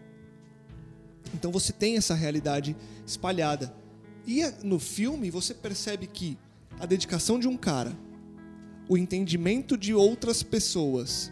[1.33, 2.75] Então você tem essa realidade
[3.07, 3.73] espalhada.
[4.27, 6.37] E no filme você percebe que
[6.81, 7.97] a dedicação de um cara,
[8.89, 11.31] o entendimento de outras pessoas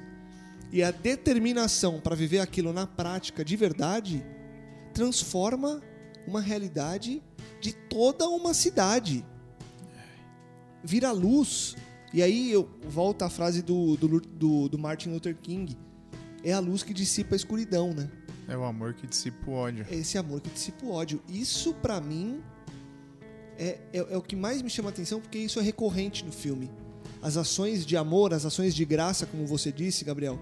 [0.71, 4.25] e a determinação para viver aquilo na prática de verdade
[4.93, 5.83] transforma
[6.29, 7.21] uma realidade
[7.61, 9.27] de toda uma cidade.
[10.85, 11.75] Vira luz
[12.15, 15.77] e aí eu volto à frase do, do, do, do Martin Luther King.
[16.45, 18.09] É a luz que dissipa a escuridão, né?
[18.47, 19.85] É o amor que dissipa o ódio.
[19.91, 21.21] É esse amor que dissipa o ódio.
[21.29, 22.41] Isso, para mim,
[23.59, 26.31] é, é, é, o que mais me chama a atenção, porque isso é recorrente no
[26.31, 26.71] filme.
[27.21, 30.39] As ações de amor, as ações de graça, como você disse, Gabriel,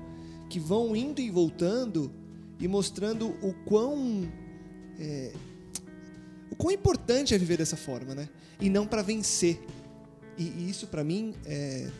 [0.50, 2.12] que vão indo e voltando
[2.60, 4.30] e mostrando o quão.
[4.98, 5.32] É,
[6.50, 8.28] o quão importante é viver dessa forma, né?
[8.60, 9.58] E não para vencer.
[10.38, 11.90] E, isso para mim é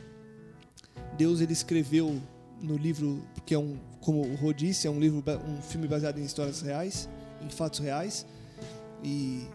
[1.16, 2.20] Deus ele escreveu
[2.60, 6.18] no livro que é um como o Rô disse é um livro um filme baseado
[6.18, 7.08] em histórias reais
[7.44, 8.26] em fatos reais.
[9.02, 9.46] E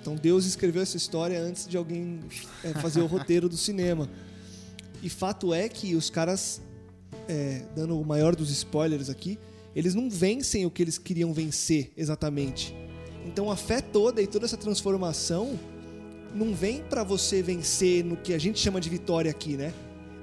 [0.00, 2.20] então Deus escreveu essa história antes de alguém
[2.64, 4.08] é, fazer o roteiro do cinema.
[5.02, 6.60] E fato é que os caras
[7.28, 9.38] é, dando o maior dos spoilers aqui
[9.74, 12.74] eles não vencem o que eles queriam vencer exatamente.
[13.24, 15.58] Então a fé toda e toda essa transformação
[16.34, 19.72] não vem para você vencer no que a gente chama de vitória aqui, né?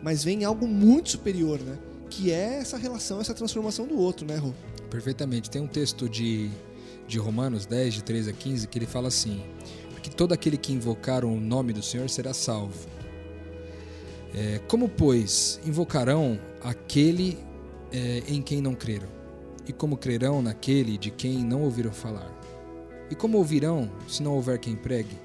[0.01, 1.77] Mas vem algo muito superior, né?
[2.09, 4.53] Que é essa relação, essa transformação do outro, né, Rô?
[4.89, 5.49] Perfeitamente.
[5.49, 6.49] Tem um texto de
[7.07, 9.41] de Romanos 10, de 13 a 15, que ele fala assim:
[9.91, 12.87] Porque todo aquele que invocar o nome do Senhor será salvo.
[14.35, 17.37] É, como, pois, invocarão aquele
[17.91, 19.07] é, em quem não creram?
[19.65, 22.31] E como crerão naquele de quem não ouviram falar?
[23.09, 25.17] E como ouvirão se não houver quem pregue?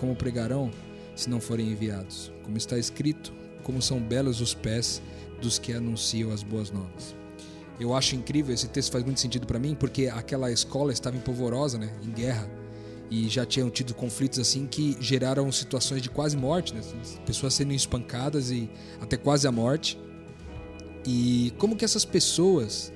[0.00, 0.70] Como pregarão
[1.14, 2.32] se não forem enviados?
[2.42, 5.02] Como está escrito, como são belos os pés
[5.42, 7.14] dos que anunciam as boas novas.
[7.78, 11.20] Eu acho incrível, esse texto faz muito sentido para mim, porque aquela escola estava em
[11.20, 12.50] polvorosa, né, em guerra,
[13.10, 16.80] e já tinham tido conflitos assim que geraram situações de quase morte, né,
[17.26, 19.98] pessoas sendo espancadas e até quase a morte.
[21.06, 22.92] E como que essas pessoas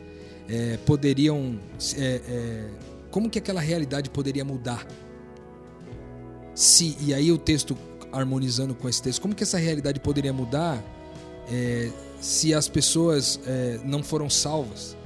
[0.49, 1.59] é, poderiam,
[1.97, 2.71] é, é,
[3.11, 4.87] como que aquela realidade poderia mudar?
[6.55, 7.77] Se e aí o texto
[8.13, 10.83] harmonizando com esse texto, como que essa realidade poderia mudar
[11.51, 11.91] é,
[12.21, 14.97] se as pessoas é, não foram salvas.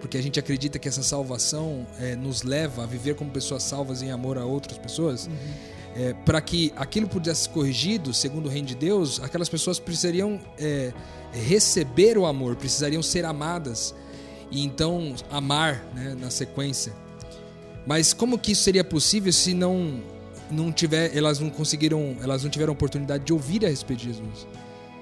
[0.00, 4.02] Porque a gente acredita que essa salvação é, nos leva a viver como pessoas salvas
[4.02, 5.26] em amor a outras pessoas.
[5.26, 5.32] Uhum.
[5.94, 10.40] É, para que aquilo pudesse ser corrigido, segundo o reino de Deus, aquelas pessoas precisariam
[10.58, 10.92] é,
[11.32, 13.94] receber o amor, precisariam ser amadas
[14.50, 16.92] e então amar né, na sequência.
[17.86, 20.02] Mas como que isso seria possível se não
[20.52, 24.46] não tiver, elas não conseguiram, elas não tiveram oportunidade de ouvir a respeito de Jesus?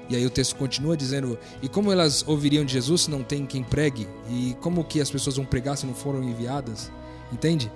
[0.08, 3.46] E aí o texto continua dizendo: E como elas ouviriam de Jesus se não tem
[3.46, 4.08] quem pregue?
[4.28, 6.90] E como que as pessoas vão pregar se não foram enviadas?
[7.32, 7.70] Entende?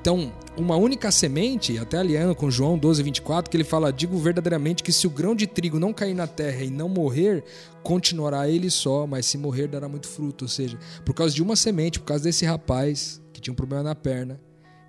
[0.00, 4.82] Então, uma única semente, até aliando com João 12, 24, que ele fala: Digo verdadeiramente
[4.82, 7.44] que se o grão de trigo não cair na terra e não morrer,
[7.82, 10.46] continuará ele só, mas se morrer, dará muito fruto.
[10.46, 13.82] Ou seja, por causa de uma semente, por causa desse rapaz que tinha um problema
[13.82, 14.40] na perna,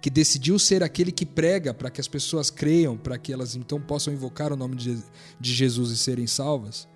[0.01, 3.81] que decidiu ser aquele que prega para que as pessoas creiam, para que elas então
[3.81, 6.87] possam invocar o nome de Jesus e serem salvas,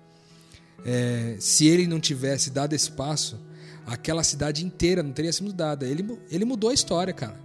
[0.84, 3.38] é, se ele não tivesse dado esse passo,
[3.86, 5.86] aquela cidade inteira não teria sido mudada.
[5.86, 7.40] Ele, ele mudou a história, cara.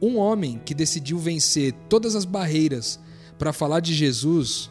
[0.00, 3.00] Um homem que decidiu vencer todas as barreiras
[3.38, 4.70] para falar de Jesus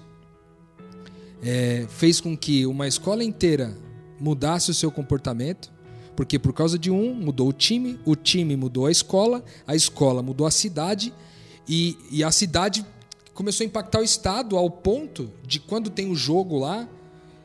[1.41, 3.75] é, fez com que uma escola inteira
[4.19, 5.74] mudasse o seu comportamento
[6.15, 10.21] porque por causa de um mudou o time, o time mudou a escola, a escola
[10.21, 11.13] mudou a cidade
[11.67, 12.86] e, e a cidade
[13.34, 16.88] começou a impactar o estado ao ponto de quando tem o jogo lá,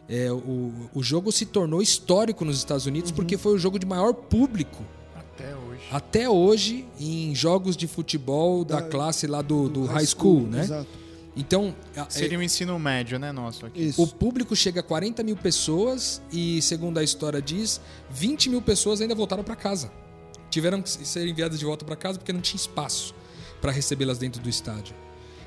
[0.08, 3.16] é, o, o jogo se tornou histórico nos Estados Unidos uhum.
[3.16, 4.84] porque foi o jogo de maior público.
[5.14, 5.82] Até hoje.
[5.90, 10.40] Até hoje, em jogos de futebol da, da classe lá do, do, do high school,
[10.40, 10.60] school né?
[10.62, 10.99] Exato.
[11.36, 11.74] Então.
[12.08, 13.88] Seria o um ensino médio, né, nosso aqui.
[13.88, 14.02] Isso.
[14.02, 19.00] O público chega a 40 mil pessoas e, segundo a história diz, 20 mil pessoas
[19.00, 19.92] ainda voltaram para casa.
[20.50, 23.14] Tiveram que ser enviadas de volta para casa porque não tinha espaço
[23.60, 24.94] para recebê-las dentro do estádio.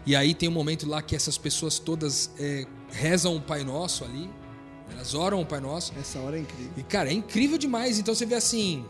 [0.06, 4.04] E aí tem um momento lá que essas pessoas todas é, rezam o Pai Nosso
[4.04, 4.30] ali.
[4.91, 5.93] Elas oram o Pai Nosso.
[6.00, 6.72] Essa hora é incrível.
[6.78, 8.00] E, cara, é incrível demais.
[8.00, 8.86] Então você vê assim: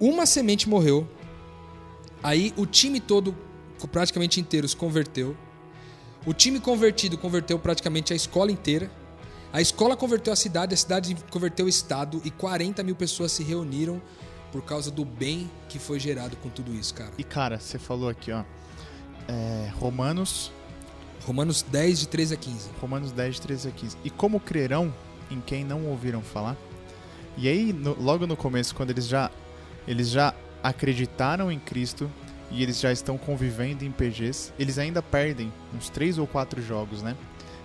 [0.00, 1.08] uma semente morreu.
[2.22, 3.36] Aí o time todo,
[3.92, 5.36] praticamente inteiro, se converteu.
[6.26, 8.90] O time convertido converteu praticamente a escola inteira.
[9.52, 13.42] A escola converteu a cidade, a cidade converteu o estado e 40 mil pessoas se
[13.42, 14.00] reuniram
[14.50, 17.12] por causa do bem que foi gerado com tudo isso, cara.
[17.18, 18.42] E cara, você falou aqui, ó.
[19.28, 20.50] É, Romanos.
[21.26, 22.70] Romanos 10, de 13 a 15.
[22.80, 23.96] Romanos 10, de 13 a 15.
[24.04, 24.94] E como crerão
[25.30, 26.56] em quem não ouviram falar?
[27.36, 29.30] E aí, no, logo no começo, quando eles já,
[29.86, 32.10] eles já acreditaram em Cristo,
[32.54, 37.02] e eles já estão convivendo em PGs, eles ainda perdem uns três ou quatro jogos,
[37.02, 37.16] né?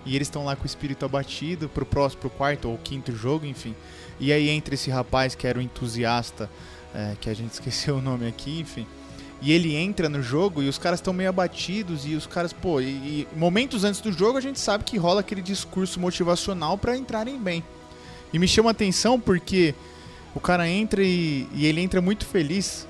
[0.04, 3.46] E eles estão lá com o espírito abatido pro próximo, pro quarto ou quinto jogo,
[3.46, 3.74] enfim.
[4.18, 6.50] E aí entra esse rapaz que era o entusiasta,
[6.92, 8.84] é, que a gente esqueceu o nome aqui, enfim.
[9.40, 12.80] E ele entra no jogo e os caras estão meio abatidos e os caras, pô,
[12.80, 16.96] e, e, momentos antes do jogo a gente sabe que rola aquele discurso motivacional para
[16.96, 17.62] entrarem bem.
[18.32, 19.74] E me chama atenção porque
[20.34, 22.86] o cara entra e, e ele entra muito feliz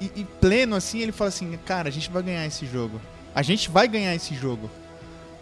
[0.00, 3.00] e, e, pleno assim, ele fala assim: Cara, a gente vai ganhar esse jogo.
[3.34, 4.70] A gente vai ganhar esse jogo.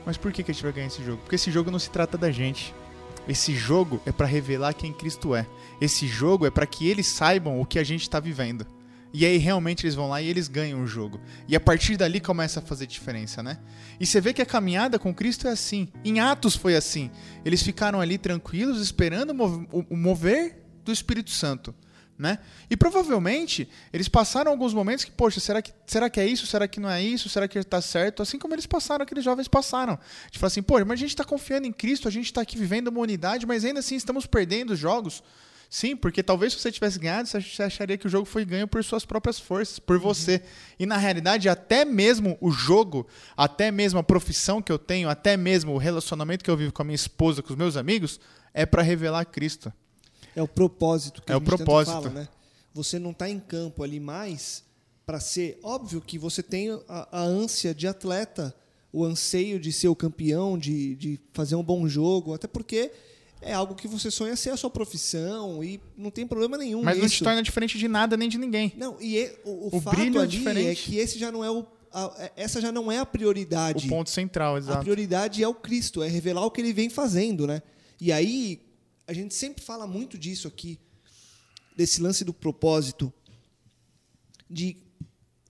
[0.04, 1.18] Mas por que, que a gente vai ganhar esse jogo?
[1.22, 2.74] Porque esse jogo não se trata da gente.
[3.28, 5.46] Esse jogo é para revelar quem Cristo é.
[5.80, 8.66] Esse jogo é para que eles saibam o que a gente está vivendo.
[9.14, 11.20] E aí realmente eles vão lá e eles ganham o jogo.
[11.46, 13.58] E a partir dali começa a fazer diferença, né?
[14.00, 15.88] E você vê que a caminhada com Cristo é assim.
[16.04, 17.10] Em Atos foi assim.
[17.44, 19.30] Eles ficaram ali tranquilos esperando
[19.72, 21.74] o mover do Espírito Santo
[22.22, 22.38] né?
[22.70, 26.46] E provavelmente eles passaram alguns momentos que, poxa, será que, será que é isso?
[26.46, 27.28] Será que não é isso?
[27.28, 28.22] Será que está certo?
[28.22, 29.94] Assim como eles passaram, aqueles jovens passaram.
[29.94, 32.40] A gente fala assim, pô, mas a gente está confiando em Cristo, a gente está
[32.40, 35.20] aqui vivendo uma unidade, mas ainda assim estamos perdendo os jogos.
[35.68, 38.84] Sim, porque talvez se você tivesse ganhado, você acharia que o jogo foi ganho por
[38.84, 40.02] suas próprias forças, por uhum.
[40.02, 40.42] você.
[40.78, 43.04] E na realidade, até mesmo o jogo,
[43.36, 46.82] até mesmo a profissão que eu tenho, até mesmo o relacionamento que eu vivo com
[46.82, 48.20] a minha esposa, com os meus amigos,
[48.54, 49.72] é para revelar Cristo.
[50.34, 51.92] É o propósito que é a gente o propósito.
[51.92, 52.28] fala, né?
[52.74, 54.64] você não está em campo ali mais
[55.04, 55.58] para ser.
[55.62, 58.54] Óbvio que você tem a, a, ânsia de atleta,
[58.92, 62.90] o anseio de ser o campeão, de, de fazer um bom jogo, até porque
[63.40, 66.82] é algo que você sonha ser a sua profissão e não tem problema nenhum.
[66.82, 67.02] Mas nisso.
[67.02, 68.72] não te torna diferente de nada nem de ninguém.
[68.76, 70.68] Não, e é, o, o, o brilho é, diferente.
[70.70, 71.66] é que esse já não é o.
[71.92, 73.86] A, é, essa já não é a prioridade.
[73.86, 74.78] O ponto central, exato.
[74.78, 77.60] A prioridade é o Cristo, é revelar o que ele vem fazendo, né?
[78.00, 78.62] E aí,
[79.12, 80.78] a gente sempre fala muito disso aqui,
[81.76, 83.12] desse lance do propósito,
[84.48, 84.78] de,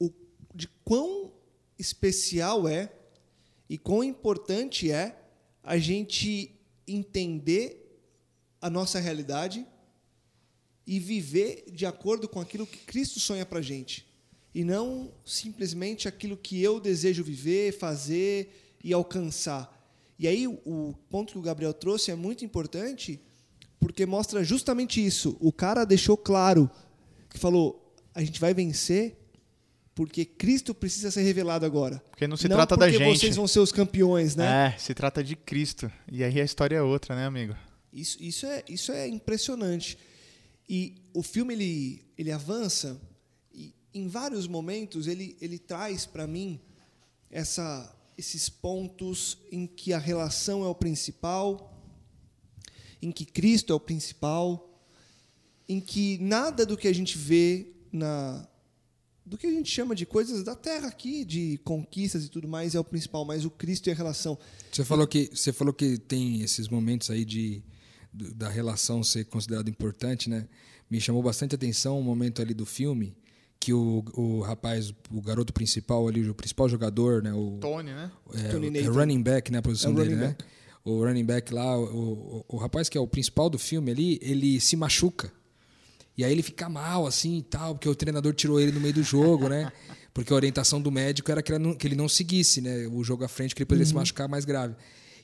[0.00, 0.10] o,
[0.52, 1.32] de quão
[1.78, 2.92] especial é
[3.70, 5.16] e quão importante é
[5.62, 6.52] a gente
[6.88, 8.02] entender
[8.60, 9.64] a nossa realidade
[10.84, 14.04] e viver de acordo com aquilo que Cristo sonha para gente.
[14.52, 19.72] E não simplesmente aquilo que eu desejo viver, fazer e alcançar.
[20.18, 23.20] E aí o ponto que o Gabriel trouxe é muito importante
[23.82, 25.36] porque mostra justamente isso.
[25.40, 26.70] O cara deixou claro
[27.28, 29.18] que falou: a gente vai vencer
[29.92, 32.00] porque Cristo precisa ser revelado agora.
[32.10, 33.02] Porque não se não trata da gente.
[33.02, 34.68] Porque vocês vão ser os campeões, né?
[34.68, 35.90] É, se trata de Cristo.
[36.10, 37.56] E aí a história é outra, né, amigo?
[37.92, 39.98] Isso, isso, é, isso é impressionante.
[40.68, 42.98] E o filme ele, ele avança
[43.52, 46.60] e em vários momentos ele, ele traz para mim
[47.28, 51.71] essa, esses pontos em que a relação é o principal,
[53.02, 54.70] em que Cristo é o principal,
[55.68, 58.48] em que nada do que a gente vê na
[59.24, 62.74] do que a gente chama de coisas da terra aqui, de conquistas e tudo mais,
[62.74, 64.36] é o principal, mas o Cristo e a relação.
[64.70, 67.62] Você falou que você falou que tem esses momentos aí de
[68.12, 70.46] da relação ser considerado importante, né?
[70.90, 73.16] Me chamou bastante atenção um momento ali do filme
[73.58, 77.32] que o, o rapaz, o garoto principal ali, o principal jogador, né?
[77.32, 78.10] O Tony, né?
[78.34, 79.58] É, Tony é running back, né?
[79.58, 80.36] A posição é dele, né?
[80.84, 84.18] O running back lá, o, o, o rapaz que é o principal do filme ali,
[84.22, 85.32] ele se machuca.
[86.16, 88.94] E aí ele fica mal, assim e tal, porque o treinador tirou ele no meio
[88.94, 89.72] do jogo, né?
[90.14, 92.86] Porque a orientação do médico era que ele não, que ele não seguisse, né?
[92.88, 93.88] O jogo à frente, que ele poderia uhum.
[93.88, 94.74] se machucar mais grave.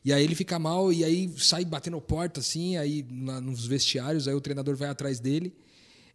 [0.03, 4.27] E aí ele fica mal e aí sai batendo porta, assim, aí na, nos vestiários,
[4.27, 5.53] aí o treinador vai atrás dele.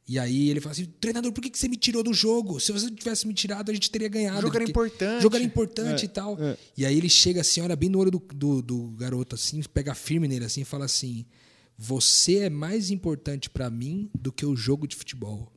[0.07, 2.59] E aí ele fala assim: treinador, por que, que você me tirou do jogo?
[2.59, 4.39] Se você tivesse me tirado, a gente teria ganhado.
[4.39, 5.19] O jogo era importante.
[5.19, 6.37] O jogo era importante é, e tal.
[6.39, 6.57] É.
[6.77, 9.95] E aí ele chega assim, olha bem no olho do, do, do, garoto, assim, pega
[9.95, 11.25] firme nele assim e fala assim:
[11.77, 15.51] Você é mais importante para mim do que o jogo de futebol.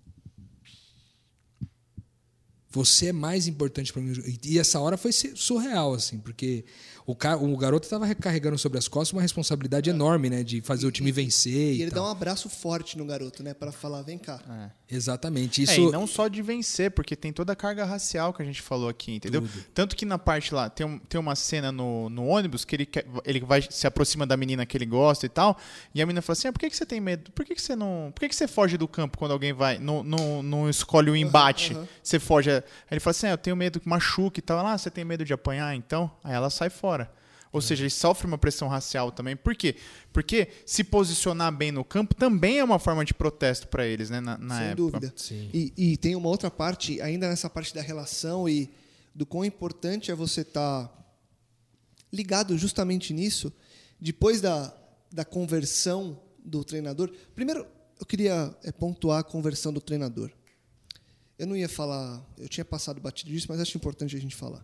[2.71, 4.13] Você é mais importante para mim.
[4.45, 6.65] E essa hora foi surreal, assim, porque
[7.07, 7.37] o, ca...
[7.37, 9.93] o garoto estava carregando sobre as costas uma responsabilidade é.
[9.93, 10.43] enorme, né?
[10.43, 11.53] De fazer e, o time vencer.
[11.53, 12.03] E, e ele tal.
[12.03, 13.55] dá um abraço forte no garoto, né?
[13.55, 14.41] Para falar, vem cá.
[14.49, 14.95] É.
[14.95, 15.63] Exatamente.
[15.63, 15.73] Isso...
[15.73, 18.61] É, e não só de vencer, porque tem toda a carga racial que a gente
[18.63, 19.43] falou aqui, entendeu?
[19.43, 19.65] Tudo.
[19.75, 22.87] Tanto que na parte lá, tem, um, tem uma cena no, no ônibus que ele,
[22.87, 25.57] quer, ele vai se aproxima da menina que ele gosta e tal,
[25.95, 27.31] e a menina fala assim, ah, por que, que você tem medo?
[27.33, 28.13] Por que, que você não...
[28.15, 29.79] Por que, que você foge do campo quando alguém vai...
[29.79, 31.75] Não, não, não escolhe o um embate?
[31.75, 31.89] Uhum, uhum.
[32.03, 32.51] Você foge...
[32.51, 34.65] Aí ele fala assim, ah, eu tenho medo que machuque e tal.
[34.65, 36.11] Ah, você tem medo de apanhar, então?
[36.23, 36.96] Aí ela sai fora.
[37.57, 39.35] Ou seja, ele sofre uma pressão racial também.
[39.35, 39.77] Por quê?
[40.13, 44.21] Porque se posicionar bem no campo também é uma forma de protesto para eles, né?
[44.21, 45.01] Na, na Sem época.
[45.01, 45.15] dúvida.
[45.55, 48.71] E, e, tem uma outra parte, ainda nessa parte da relação e
[49.15, 51.05] do quão importante é você estar tá
[52.13, 53.51] ligado justamente nisso.
[53.99, 54.77] Depois da,
[55.11, 57.11] da conversão do treinador.
[57.35, 57.67] Primeiro,
[57.99, 60.31] eu queria é, pontuar a conversão do treinador.
[61.39, 64.63] Eu não ia falar, eu tinha passado batido disso, mas acho importante a gente falar.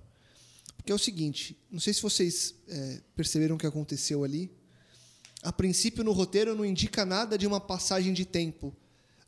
[0.83, 4.51] Porque é o seguinte, não sei se vocês é, perceberam o que aconteceu ali.
[5.40, 8.75] A princípio, no roteiro, não indica nada de uma passagem de tempo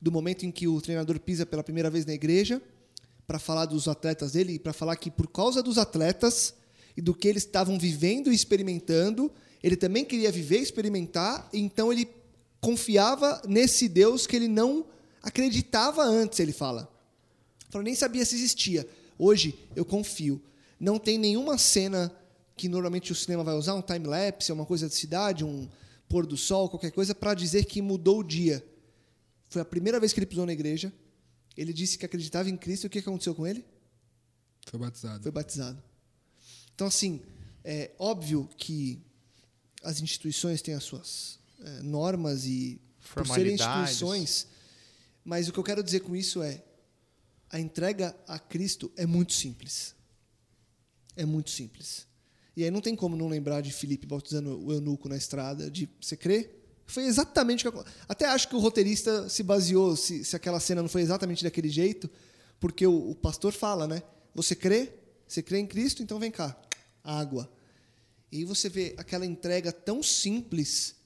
[0.01, 2.61] do momento em que o treinador pisa pela primeira vez na igreja
[3.25, 6.55] para falar dos atletas dele para falar que por causa dos atletas
[6.97, 9.31] e do que eles estavam vivendo e experimentando,
[9.62, 12.09] ele também queria viver e experimentar, então ele
[12.61, 14.87] confiava nesse Deus que ele não
[15.23, 16.93] acreditava antes, ele fala.
[17.73, 18.87] Eu nem sabia se existia.
[19.17, 20.43] Hoje eu confio.
[20.78, 22.14] Não tem nenhuma cena
[22.56, 25.68] que normalmente o cinema vai usar, um time-lapse, uma coisa de cidade, um
[26.08, 28.64] pôr do sol, qualquer coisa, para dizer que mudou o dia.
[29.48, 30.92] Foi a primeira vez que ele pisou na igreja.
[31.56, 32.84] Ele disse que acreditava em Cristo.
[32.84, 33.64] E o que aconteceu com ele?
[34.66, 35.22] Foi batizado.
[35.22, 35.83] Foi batizado.
[36.75, 37.22] Então, assim,
[37.62, 39.00] é óbvio que
[39.83, 42.81] as instituições têm as suas é, normas e
[43.12, 44.46] por serem instituições,
[45.25, 46.62] mas o que eu quero dizer com isso é
[47.50, 49.94] a entrega a Cristo é muito simples.
[51.17, 52.06] É muito simples.
[52.56, 55.88] E aí não tem como não lembrar de Felipe bautizando o eunuco na estrada, de
[56.00, 56.50] você crê?
[56.87, 60.83] Foi exatamente o que Até acho que o roteirista se baseou, se, se aquela cena
[60.83, 62.10] não foi exatamente daquele jeito,
[62.60, 64.02] porque o, o pastor fala, né?
[64.35, 64.92] Você crê?
[65.27, 66.02] Você crê em Cristo?
[66.02, 66.56] Então vem cá.
[67.02, 67.50] Água.
[68.31, 70.96] E aí você vê aquela entrega tão simples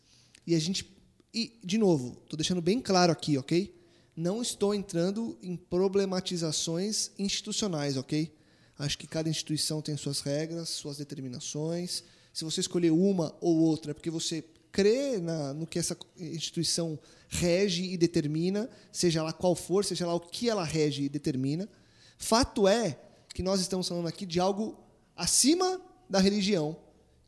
[0.46, 0.96] e a gente.
[1.32, 3.74] E, de novo, estou deixando bem claro aqui, ok?
[4.16, 8.34] Não estou entrando em problematizações institucionais, ok?
[8.78, 12.04] Acho que cada instituição tem suas regras, suas determinações.
[12.32, 16.98] Se você escolher uma ou outra, é porque você crê na, no que essa instituição
[17.28, 21.68] rege e determina, seja lá qual for, seja lá o que ela rege e determina.
[22.16, 22.98] Fato é
[23.34, 24.78] que nós estamos falando aqui de algo
[25.16, 26.76] acima da religião,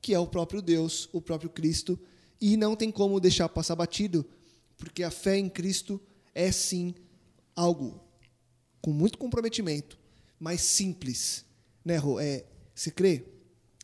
[0.00, 1.98] que é o próprio Deus, o próprio Cristo,
[2.40, 4.24] e não tem como deixar passar batido,
[4.78, 6.00] porque a fé em Cristo
[6.34, 6.94] é sim
[7.54, 8.00] algo
[8.80, 9.98] com muito comprometimento,
[10.40, 11.44] mas simples.
[11.84, 12.18] Né, Rô?
[12.18, 13.24] É, você crê?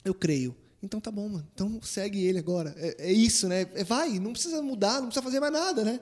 [0.05, 0.57] Eu creio.
[0.83, 1.47] Então tá bom, mano.
[1.55, 2.75] Então segue ele agora.
[2.79, 3.67] É, é isso, né?
[3.75, 6.01] É, vai, não precisa mudar, não precisa fazer mais nada, né?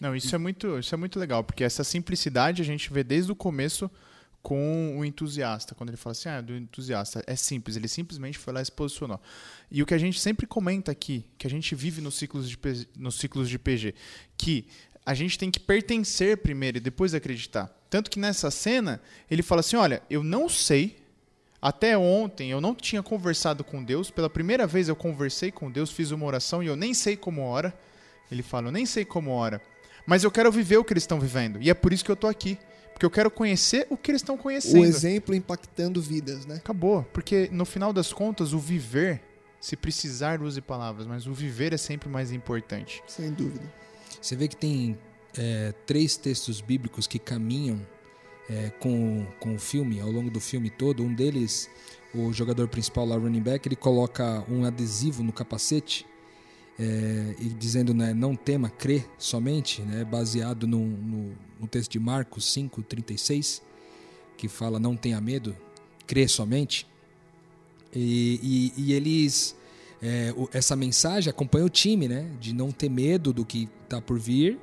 [0.00, 3.30] Não, isso é muito, isso é muito legal, porque essa simplicidade a gente vê desde
[3.30, 3.90] o começo
[4.42, 8.52] com o entusiasta, quando ele fala assim, ah, do entusiasta, é simples, ele simplesmente foi
[8.52, 9.20] lá e se posicionou.
[9.70, 12.58] E o que a gente sempre comenta aqui, que a gente vive nos ciclos de,
[12.96, 13.94] nos ciclos de PG,
[14.36, 14.66] que
[15.04, 17.70] a gente tem que pertencer primeiro e depois acreditar.
[17.90, 19.00] Tanto que nessa cena,
[19.30, 20.96] ele fala assim, olha, eu não sei,
[21.60, 25.90] até ontem eu não tinha conversado com Deus, pela primeira vez eu conversei com Deus,
[25.90, 27.74] fiz uma oração e eu nem sei como ora.
[28.30, 29.60] Ele fala, eu nem sei como ora,
[30.06, 32.14] mas eu quero viver o que eles estão vivendo, e é por isso que eu
[32.14, 32.58] estou aqui.
[32.92, 34.82] Porque eu quero conhecer o que eles estão conhecendo.
[34.82, 36.56] O exemplo impactando vidas, né?
[36.56, 37.02] Acabou.
[37.04, 39.20] Porque no final das contas, o viver,
[39.58, 43.02] se precisar, use palavras, mas o viver é sempre mais importante.
[43.08, 43.64] Sem dúvida.
[44.22, 44.96] Você vê que tem
[45.36, 47.84] é, três textos bíblicos que caminham
[48.48, 51.02] é, com, com o filme, ao longo do filme todo.
[51.02, 51.68] Um deles,
[52.14, 56.06] o jogador principal lá, running back, ele coloca um adesivo no capacete
[56.78, 61.98] é, e dizendo né, não tema, crê somente, né, baseado no, no, no texto de
[61.98, 63.60] Marcos 5,36,
[64.36, 65.56] que fala não tenha medo,
[66.06, 66.86] crê somente.
[67.94, 69.56] E, e, e eles,
[70.02, 74.18] é, essa mensagem acompanha o time, né, de não ter medo do que está por
[74.18, 74.58] vir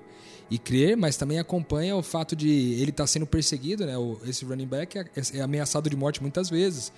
[0.52, 3.94] e crer, mas também acompanha o fato de ele estar tá sendo perseguido, né,
[4.26, 6.92] esse running back é, é ameaçado de morte muitas vezes.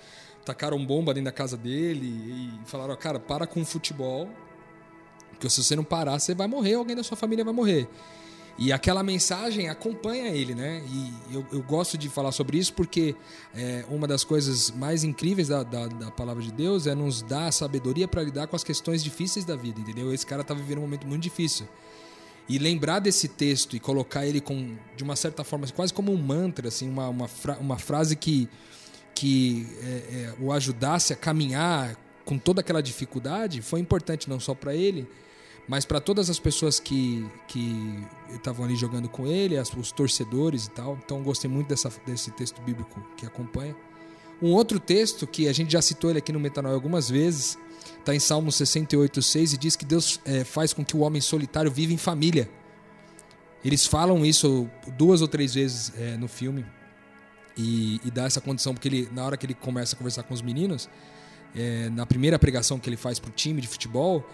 [0.44, 4.28] Tacaram bomba dentro da casa dele e falaram, cara, para com o futebol,
[5.30, 7.88] porque se você não parar, você vai morrer, alguém da sua família vai morrer.
[8.58, 10.82] E aquela mensagem acompanha ele, né?
[10.86, 13.16] E eu, eu gosto de falar sobre isso porque
[13.54, 17.46] é, uma das coisas mais incríveis da, da, da, palavra de Deus é nos dar
[17.46, 20.12] a sabedoria para lidar com as questões difíceis da vida, entendeu?
[20.12, 21.66] Esse cara tá vivendo um momento muito difícil.
[22.48, 26.18] E lembrar desse texto e colocar ele com, de uma certa forma, quase como um
[26.18, 28.48] mantra, assim, uma, uma, fra uma frase que,
[29.14, 34.54] que é, é, o ajudasse a caminhar com toda aquela dificuldade, foi importante não só
[34.54, 35.08] para ele,
[35.68, 40.66] mas para todas as pessoas que que estavam ali jogando com ele, as, os torcedores
[40.66, 40.98] e tal.
[41.04, 43.76] Então gostei muito dessa, desse texto bíblico que acompanha.
[44.40, 47.56] Um outro texto que a gente já citou ele aqui no Metanoia algumas vezes,
[47.98, 51.70] está em Salmo 68:6 e diz que Deus é, faz com que o homem solitário
[51.70, 52.50] viva em família.
[53.64, 56.66] Eles falam isso duas ou três vezes é, no filme
[57.56, 60.34] e, e, dá essa condição porque ele na hora que ele começa a conversar com
[60.34, 60.88] os meninos,
[61.54, 64.26] é, na primeira pregação que ele faz para o time de futebol,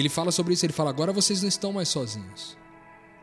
[0.00, 2.56] ele fala sobre isso, ele fala: agora vocês não estão mais sozinhos.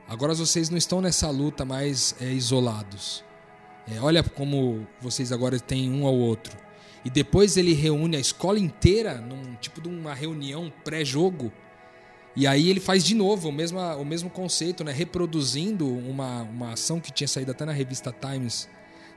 [0.08, 3.24] Agora vocês não estão nessa luta mais é, isolados.
[3.88, 6.58] É, olha como vocês agora têm um ao outro.
[7.06, 11.52] E depois ele reúne a escola inteira num tipo de uma reunião pré-jogo.
[12.36, 14.92] E aí ele faz de novo o mesmo, o mesmo conceito, né?
[14.92, 18.68] reproduzindo uma, uma ação que tinha saído até na revista Times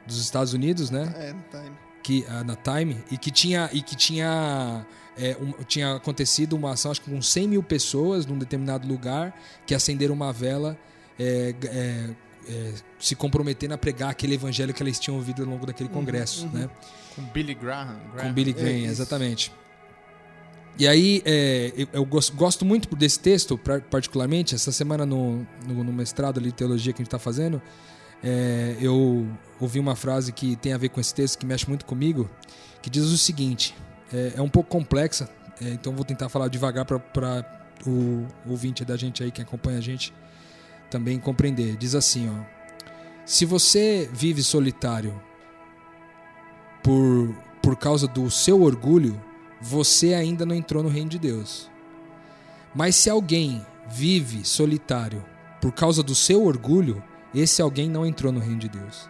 [0.06, 1.12] dos Estados Unidos, né?
[1.16, 1.76] É, no Time.
[2.02, 4.84] Que, uh, na Time, e que tinha, e que tinha
[5.16, 9.34] é, um, tinha acontecido uma ação, acho que com 100 mil pessoas num determinado lugar
[9.66, 10.78] que acenderam uma vela
[11.18, 12.10] é, é,
[12.48, 15.96] é, se comprometendo a pregar aquele evangelho que eles tinham ouvido ao longo daquele uhum,
[15.96, 16.46] congresso.
[16.46, 16.52] Uhum.
[16.52, 16.70] Né?
[17.14, 18.00] Com Billy Graham.
[18.12, 18.28] Graham.
[18.28, 19.52] Com Billy Graham, exatamente.
[20.78, 23.60] E aí, é, eu, gosto, gosto, muito desse texto,
[23.90, 24.54] particularmente.
[24.54, 27.60] Essa semana, no, no, no mestrado de teologia que a gente está fazendo,
[28.24, 29.28] é, eu
[29.60, 32.30] ouvi uma frase que tem a ver com esse texto, que mexe muito comigo,
[32.80, 33.74] que diz o seguinte:
[34.12, 35.28] é, é um pouco complexa,
[35.60, 37.44] é, então vou tentar falar devagar para
[37.86, 40.12] o ouvinte da gente aí que acompanha a gente
[40.90, 41.76] também compreender.
[41.76, 42.44] Diz assim, ó:
[43.24, 45.20] Se você vive solitário
[46.82, 49.18] por por causa do seu orgulho,
[49.60, 51.70] você ainda não entrou no reino de Deus.
[52.74, 55.24] Mas se alguém vive solitário
[55.60, 57.02] por causa do seu orgulho,
[57.32, 59.08] esse alguém não entrou no reino de Deus.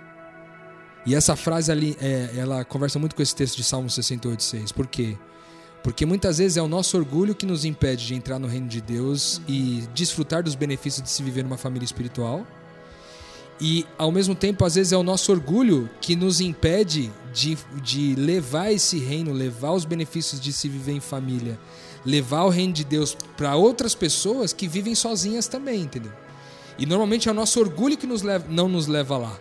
[1.05, 4.73] E essa frase ali, é, ela conversa muito com esse texto de Salmo 68,6.
[4.73, 5.17] Por quê?
[5.83, 8.81] Porque muitas vezes é o nosso orgulho que nos impede de entrar no reino de
[8.81, 12.47] Deus e desfrutar dos benefícios de se viver numa família espiritual.
[13.61, 18.15] E, ao mesmo tempo, às vezes é o nosso orgulho que nos impede de, de
[18.15, 21.59] levar esse reino, levar os benefícios de se viver em família,
[22.05, 26.13] levar o reino de Deus para outras pessoas que vivem sozinhas também, entendeu?
[26.79, 29.39] E normalmente é o nosso orgulho que nos leva, não nos leva lá.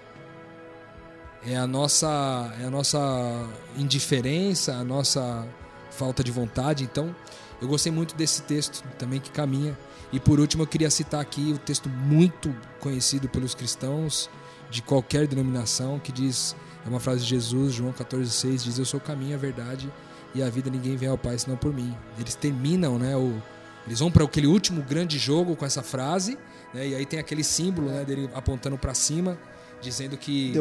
[1.44, 3.00] É a nossa, é a nossa
[3.78, 5.48] indiferença, a nossa
[5.90, 6.84] falta de vontade.
[6.84, 7.16] Então,
[7.62, 9.78] eu gostei muito desse texto também que caminha.
[10.12, 14.30] E por último, eu queria citar aqui o texto muito conhecido pelos cristãos
[14.70, 19.00] de qualquer denominação que diz, é uma frase de Jesus, João 14:6 diz: "Eu sou
[19.00, 19.92] o caminho, a verdade
[20.34, 21.96] e a vida, ninguém vem ao Pai senão por mim".
[22.20, 23.42] Eles terminam, né, o
[23.86, 26.38] eles vão para aquele último grande jogo com essa frase,
[26.74, 29.38] né, e aí tem aquele símbolo, né, dele apontando para cima,
[29.82, 30.54] dizendo que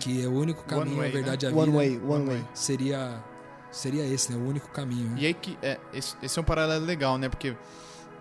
[0.00, 1.54] que é o único caminho, way, a verdade e né?
[1.54, 1.76] a vida.
[1.76, 2.44] One way, one way.
[2.54, 3.22] Seria
[3.70, 5.16] seria esse, né, o único caminho.
[5.18, 7.28] E aí que é, esse, esse é um paralelo legal, né?
[7.28, 7.54] Porque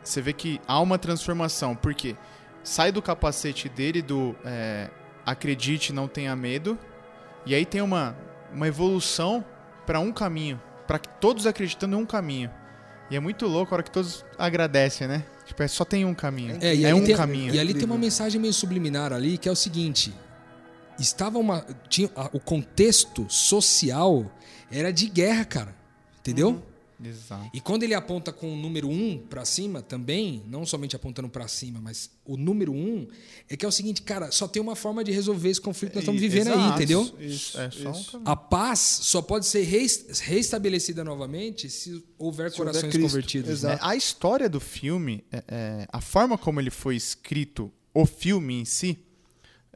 [0.03, 2.15] você vê que há uma transformação, porque
[2.63, 4.89] sai do capacete dele do é,
[5.25, 6.77] acredite, não tenha medo,
[7.45, 8.15] e aí tem uma,
[8.53, 9.43] uma evolução
[9.85, 12.49] para um caminho, para que todos acreditando em um caminho.
[13.09, 15.23] E é muito louco a hora que todos agradecem, né?
[15.45, 16.57] Tipo, é, só tem um caminho.
[16.61, 17.55] É, é um tem, caminho.
[17.55, 20.13] E ali tem uma mensagem meio subliminar ali, que é o seguinte:
[20.99, 21.65] estava uma.
[21.89, 24.31] Tinha, o contexto social
[24.71, 25.75] era de guerra, cara.
[26.19, 26.49] Entendeu?
[26.49, 26.77] Uhum.
[27.03, 27.49] Exato.
[27.53, 31.29] E quando ele aponta com o número 1 um para cima também, não somente apontando
[31.29, 33.07] para cima, mas o número 1, um,
[33.47, 35.97] é que é o seguinte, cara, só tem uma forma de resolver esse conflito que
[35.97, 36.59] nós estamos vivendo Exato.
[36.59, 37.15] aí, entendeu?
[37.19, 38.17] Isso, é só isso.
[38.17, 39.63] Um a paz só pode ser
[40.23, 43.51] reestabelecida novamente se houver se corações houver convertidos.
[43.51, 43.75] Exato.
[43.75, 43.79] Né?
[43.89, 48.65] A história do filme, é, é, a forma como ele foi escrito, o filme em
[48.65, 48.97] si,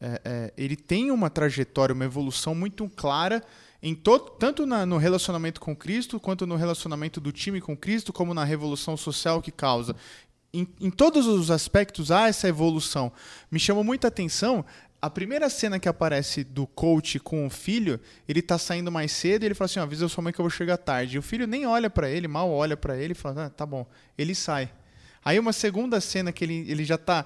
[0.01, 3.43] é, é ele tem uma trajetória, uma evolução muito clara
[3.81, 8.11] em todo, tanto na, no relacionamento com Cristo, quanto no relacionamento do time com Cristo,
[8.11, 9.95] como na revolução social que causa.
[10.53, 13.11] Em, em todos os aspectos há essa evolução.
[13.49, 14.65] Me chamou muita atenção
[15.01, 19.41] a primeira cena que aparece do coach com o filho, ele tá saindo mais cedo
[19.41, 21.15] e ele fala assim: avisa sua mãe que eu vou chegar tarde.
[21.15, 23.65] E o filho nem olha para ele, mal olha para ele e fala: ah, tá
[23.65, 23.87] bom.
[24.15, 24.71] Ele sai.
[25.25, 27.25] Aí uma segunda cena que ele, ele já tá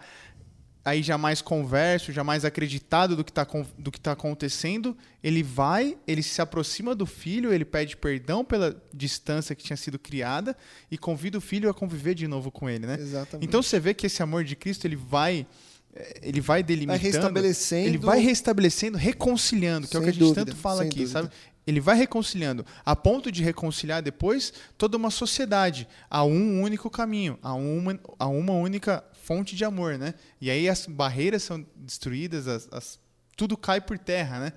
[0.85, 3.45] aí já mais converso, já mais acreditado do que está
[3.77, 8.79] do que tá acontecendo, ele vai, ele se aproxima do filho, ele pede perdão pela
[8.93, 10.55] distância que tinha sido criada
[10.91, 12.97] e convida o filho a conviver de novo com ele, né?
[12.99, 13.47] Exatamente.
[13.47, 15.47] Então você vê que esse amor de Cristo ele vai
[15.95, 20.13] eh, ele vai delimitando, vai restabelecendo, ele vai restabelecendo, reconciliando, que é o que a
[20.13, 21.09] gente dúvida, tanto fala aqui, dúvida.
[21.09, 21.31] sabe?
[21.65, 27.39] Ele vai reconciliando, a ponto de reconciliar depois toda uma sociedade a um único caminho,
[27.41, 30.13] a uma, a uma única fonte de amor, né?
[30.39, 32.99] E aí as barreiras são destruídas, as, as,
[33.35, 34.53] tudo cai por terra, né?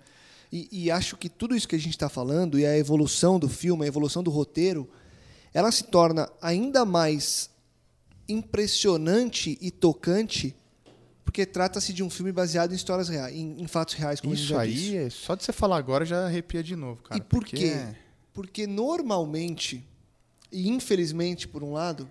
[0.52, 3.48] E, e acho que tudo isso que a gente está falando e a evolução do
[3.48, 4.88] filme, a evolução do roteiro,
[5.54, 7.50] ela se torna ainda mais
[8.28, 10.54] impressionante e tocante
[11.24, 14.56] porque trata-se de um filme baseado em histórias reais, em, em fatos reais, como Isso
[14.56, 15.10] aí, disse.
[15.10, 17.18] só de você falar agora já arrepia de novo, cara.
[17.18, 17.56] E por porque...
[17.56, 17.96] quê?
[18.32, 19.84] Porque normalmente,
[20.52, 22.10] e infelizmente por um lado,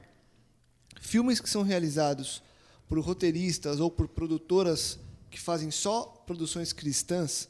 [1.00, 2.44] filmes que são realizados
[2.88, 7.50] por roteiristas ou por produtoras que fazem só produções cristãs,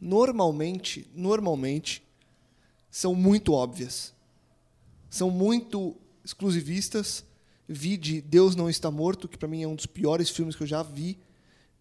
[0.00, 2.02] normalmente, normalmente
[2.90, 4.12] são muito óbvias.
[5.08, 7.24] São muito exclusivistas.
[7.68, 10.62] Vi de Deus não está morto, que para mim é um dos piores filmes que
[10.62, 11.18] eu já vi,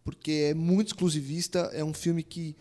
[0.03, 2.55] porque é muito exclusivista, é um filme que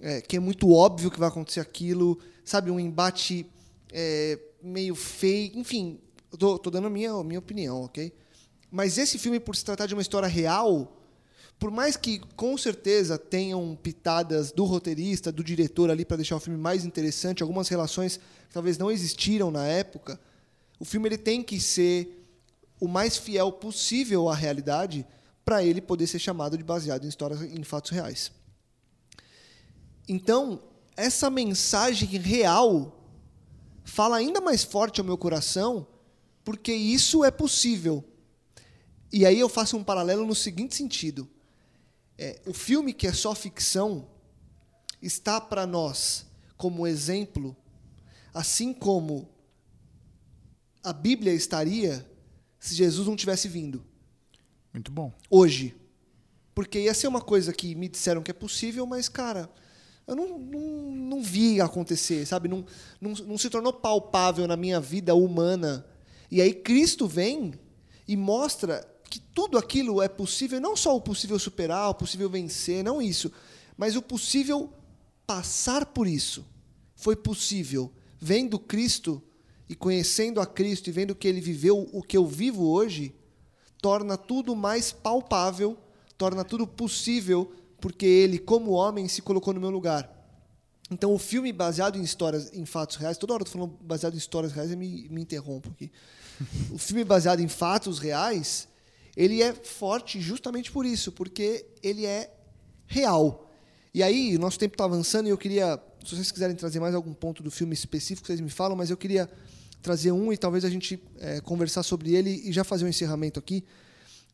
[0.00, 3.46] é, que é muito óbvio que vai acontecer aquilo, sabe, um embate
[3.92, 6.00] é, meio feio, enfim,
[6.36, 8.12] tô dando a minha, a minha opinião, ok?
[8.72, 10.96] Mas esse filme, por se tratar de uma história real,
[11.58, 16.40] por mais que com certeza tenham pitadas do roteirista, do diretor ali para deixar o
[16.40, 20.18] filme mais interessante, algumas relações que talvez não existiram na época,
[20.80, 22.26] o filme ele tem que ser
[22.80, 25.06] o mais fiel possível à realidade
[25.44, 28.32] para ele poder ser chamado de baseado em histórias em fatos reais.
[30.08, 30.62] Então,
[30.96, 33.06] essa mensagem real
[33.84, 35.86] fala ainda mais forte ao meu coração,
[36.42, 38.02] porque isso é possível.
[39.12, 41.28] E aí eu faço um paralelo no seguinte sentido:
[42.16, 44.08] é, o filme que é só ficção
[45.02, 47.56] está para nós como exemplo,
[48.32, 49.28] assim como
[50.82, 52.06] a Bíblia estaria
[52.58, 53.84] se Jesus não tivesse vindo.
[54.72, 55.12] Muito bom.
[55.28, 55.76] Hoje.
[56.54, 59.50] Porque ia ser uma coisa que me disseram que é possível, mas, cara,
[60.06, 62.46] eu não, não, não vi acontecer, sabe?
[62.46, 62.64] Não,
[63.00, 65.86] não, não se tornou palpável na minha vida humana.
[66.30, 67.54] E aí Cristo vem
[68.06, 72.82] e mostra que tudo aquilo é possível, não só o possível superar, o possível vencer,
[72.82, 73.30] não isso,
[73.76, 74.72] mas o possível
[75.26, 76.46] passar por isso.
[76.94, 79.22] Foi possível, vendo Cristo
[79.68, 83.14] e conhecendo a Cristo e vendo que ele viveu o que eu vivo hoje,
[83.82, 85.76] torna tudo mais palpável,
[86.16, 87.52] torna tudo possível,
[87.82, 90.10] porque ele, como homem, se colocou no meu lugar.
[90.90, 94.14] Então, o filme baseado em histórias, em fatos reais, toda hora eu tô falando baseado
[94.14, 95.92] em histórias reais, eu me, me interrompo aqui.
[96.72, 98.71] o filme baseado em fatos reais,
[99.16, 102.32] ele é forte justamente por isso, porque ele é
[102.86, 103.50] real.
[103.94, 107.12] E aí, nosso tempo está avançando e eu queria, se vocês quiserem trazer mais algum
[107.12, 109.28] ponto do filme específico, vocês me falam, mas eu queria
[109.82, 113.38] trazer um e talvez a gente é, conversar sobre ele e já fazer um encerramento
[113.38, 113.64] aqui,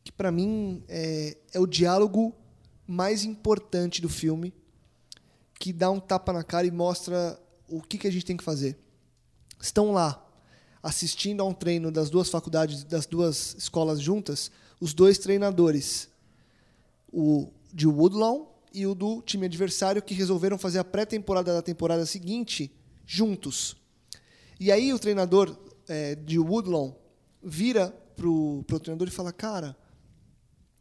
[0.03, 2.33] que para mim é, é o diálogo
[2.87, 4.53] mais importante do filme,
[5.59, 8.43] que dá um tapa na cara e mostra o que, que a gente tem que
[8.43, 8.77] fazer.
[9.59, 10.25] Estão lá,
[10.81, 14.49] assistindo a um treino das duas faculdades, das duas escolas juntas,
[14.79, 16.09] os dois treinadores,
[17.11, 22.05] o de Woodlawn e o do time adversário, que resolveram fazer a pré-temporada da temporada
[22.05, 22.71] seguinte
[23.05, 23.75] juntos.
[24.59, 25.57] E aí o treinador
[25.87, 26.93] é, de Woodlawn
[27.41, 29.75] vira pro, pro treinador e fala: Cara,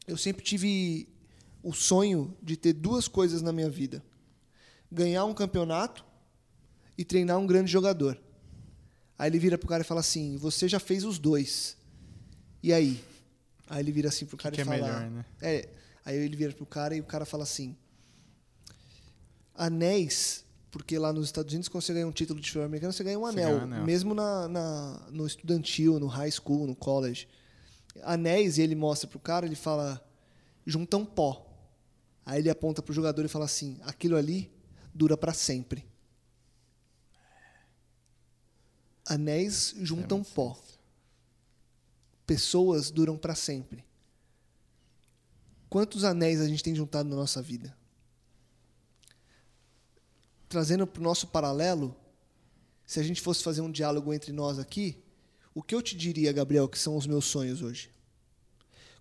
[0.07, 1.09] eu sempre tive
[1.62, 4.03] o sonho de ter duas coisas na minha vida:
[4.90, 6.05] ganhar um campeonato
[6.96, 8.20] e treinar um grande jogador.
[9.18, 11.76] Aí ele vira pro cara e fala assim: Você já fez os dois.
[12.62, 13.03] E aí?
[13.69, 15.25] Aí ele vira assim pro cara que e que é fala: melhor, né?
[15.43, 15.69] é,
[16.05, 17.77] aí ele vira pro cara e o cara fala assim:
[19.55, 23.05] Anéis, porque lá nos Estados Unidos, quando você ganha um título de futebol americano, você
[23.05, 23.49] ganha um anel.
[23.51, 23.85] ganha um anel.
[23.85, 27.29] Mesmo na, na- no estudantil, no high school, no college.
[28.03, 30.03] Anéis, e ele mostra pro cara, ele fala:
[30.66, 31.45] juntam pó.
[32.25, 34.51] Aí ele aponta pro jogador e fala assim: aquilo ali
[34.95, 35.85] dura para sempre.
[39.07, 40.59] Anéis juntam pó.
[42.29, 43.87] Pessoas duram para sempre.
[45.70, 47.74] Quantos anéis a gente tem juntado na nossa vida?
[50.47, 51.97] Trazendo para o nosso paralelo,
[52.85, 55.03] se a gente fosse fazer um diálogo entre nós aqui,
[55.55, 57.91] o que eu te diria, Gabriel, que são os meus sonhos hoje?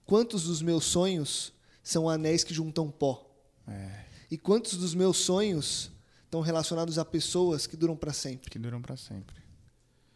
[0.05, 1.51] Quantos dos meus sonhos
[1.84, 3.30] são anéis que juntam pó?
[3.67, 5.91] É, E quantos dos meus sonhos
[6.23, 8.49] estão relacionados a pessoas que duram para sempre?
[8.49, 9.36] que duram pra sempre.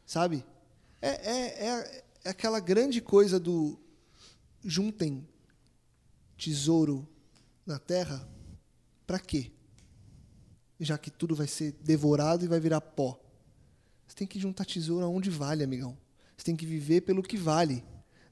[0.05, 0.45] Sabe?
[1.01, 3.79] É, é, é, é aquela grande coisa do
[4.63, 5.27] juntem
[6.37, 7.07] tesouro
[7.65, 8.27] na terra,
[9.05, 9.51] para quê?
[10.79, 13.19] Já que tudo vai ser devorado e vai virar pó.
[14.07, 15.97] Você tem que juntar tesouro aonde vale, amigão.
[16.35, 17.83] Você tem que viver pelo que vale.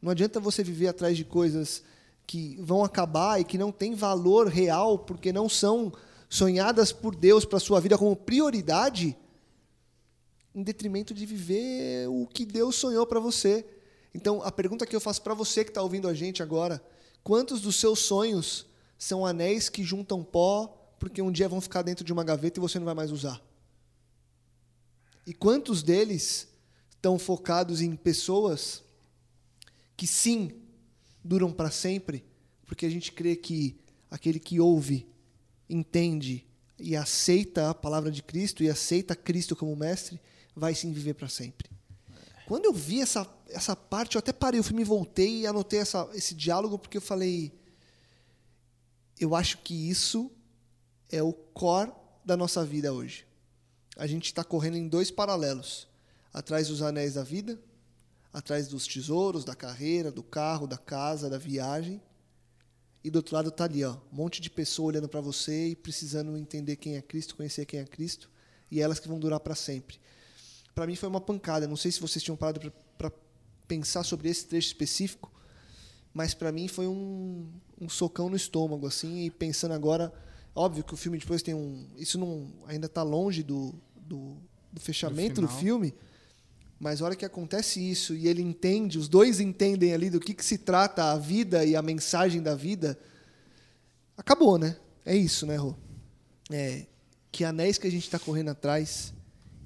[0.02, 1.84] Não adianta você viver atrás de coisas
[2.26, 5.92] que vão acabar e que não têm valor real porque não são
[6.28, 9.18] sonhadas por Deus para sua vida como prioridade
[10.54, 13.66] em detrimento de viver o que Deus sonhou para você.
[14.14, 16.84] Então, a pergunta que eu faço para você que está ouvindo a gente agora:
[17.24, 18.66] quantos dos seus sonhos
[18.98, 22.62] são anéis que juntam pó porque um dia vão ficar dentro de uma gaveta e
[22.62, 23.42] você não vai mais usar?
[25.26, 26.48] E quantos deles
[26.90, 28.84] estão focados em pessoas
[29.96, 30.52] que sim
[31.24, 32.26] duram para sempre,
[32.66, 33.80] porque a gente crê que
[34.10, 35.08] aquele que ouve,
[35.70, 36.46] entende
[36.80, 40.20] e aceita a palavra de Cristo e aceita Cristo como mestre,
[40.56, 41.70] vai sim viver para sempre.
[42.48, 45.80] Quando eu vi essa, essa parte, eu até parei o filme e voltei e anotei
[45.80, 47.52] essa, esse diálogo porque eu falei,
[49.20, 50.32] eu acho que isso
[51.12, 51.92] é o core
[52.24, 53.26] da nossa vida hoje.
[53.98, 55.88] A gente está correndo em dois paralelos:
[56.34, 57.60] atrás dos anéis da vida,
[58.32, 62.02] atrás dos tesouros, da carreira, do carro, da casa, da viagem.
[63.04, 65.76] E do outro lado está ali, ó, um monte de pessoa olhando para você e
[65.76, 68.30] precisando entender quem é Cristo, conhecer quem é Cristo,
[68.70, 69.98] e elas que vão durar para sempre.
[70.76, 71.66] Para mim foi uma pancada.
[71.66, 73.10] Não sei se vocês tinham parado para
[73.70, 75.32] pensar sobre esse trecho específico,
[76.12, 77.48] mas para mim foi um,
[77.80, 79.26] um socão no estômago, assim.
[79.26, 80.12] E pensando agora,
[80.56, 84.36] óbvio que o filme depois tem um, isso não ainda está longe do, do,
[84.74, 85.62] do fechamento do, final.
[85.62, 85.94] filme,
[86.80, 90.34] mas a hora que acontece isso e ele entende, os dois entendem ali do que,
[90.34, 93.00] que se trata a vida e a mensagem da vida,
[94.18, 94.78] acabou, né?
[95.06, 95.76] É isso, né, Rô?
[96.52, 96.88] É,
[97.32, 99.14] que anéis que a gente está correndo atrás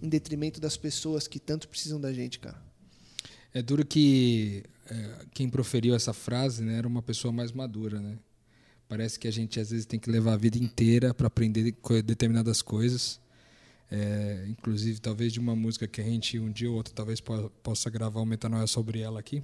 [0.01, 2.61] em detrimento das pessoas que tanto precisam da gente, cara.
[3.53, 8.17] É duro que é, quem proferiu essa frase né, era uma pessoa mais madura, né?
[8.87, 12.61] Parece que a gente às vezes tem que levar a vida inteira para aprender determinadas
[12.61, 13.19] coisas.
[13.89, 17.49] É, inclusive, talvez de uma música que a gente um dia ou outro talvez po-
[17.61, 19.43] possa gravar um metanoia sobre ela aqui.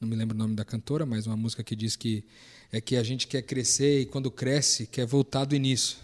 [0.00, 2.24] Não me lembro o nome da cantora, mas uma música que diz que
[2.72, 5.96] é que a gente quer crescer e quando cresce quer voltar do início.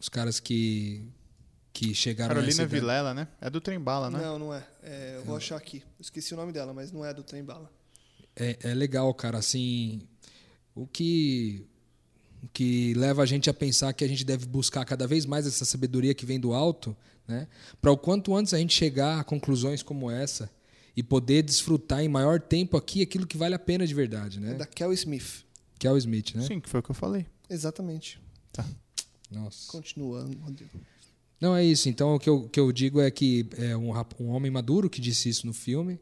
[0.00, 1.06] Os caras que
[1.74, 3.28] que chegaram Carolina idade- Vilela, né?
[3.40, 4.18] É do Trembala, né?
[4.22, 4.64] Não, não é.
[4.82, 5.82] É, eu vou achar aqui.
[6.00, 7.70] Esqueci o nome dela, mas não é do Trem Bala.
[8.36, 9.36] é, é legal, cara.
[9.38, 10.00] Assim,
[10.74, 11.66] o que
[12.42, 15.46] o que leva a gente a pensar que a gente deve buscar cada vez mais
[15.46, 16.96] essa sabedoria que vem do alto,
[17.26, 17.48] né?
[17.80, 20.48] Para o quanto antes a gente chegar a conclusões como essa
[20.96, 24.40] e poder desfrutar em maior tempo aqui aquilo que vale a pena de verdade, É
[24.40, 24.54] né?
[24.54, 25.42] da Kel Smith.
[25.82, 26.46] É o Smith, né?
[26.46, 27.26] Sim, que foi o que eu falei.
[27.50, 28.18] Exatamente.
[29.30, 29.70] Nossa.
[29.72, 30.70] Continua, Rodrigo.
[31.44, 31.90] Não é isso.
[31.90, 34.98] Então o que eu, que eu digo é que é um, um homem maduro que
[34.98, 36.00] disse isso no filme.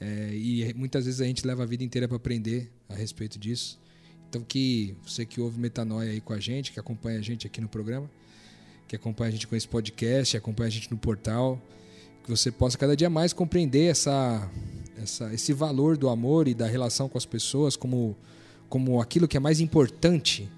[0.00, 3.78] É, e muitas vezes a gente leva a vida inteira para aprender a respeito disso.
[4.26, 7.60] Então que você que ouve Metanoia aí com a gente, que acompanha a gente aqui
[7.60, 8.10] no programa,
[8.88, 11.60] que acompanha a gente com esse podcast, acompanha a gente no portal,
[12.24, 14.50] que você possa cada dia mais compreender essa,
[14.96, 18.16] essa, esse valor do amor e da relação com as pessoas como,
[18.66, 20.50] como aquilo que é mais importante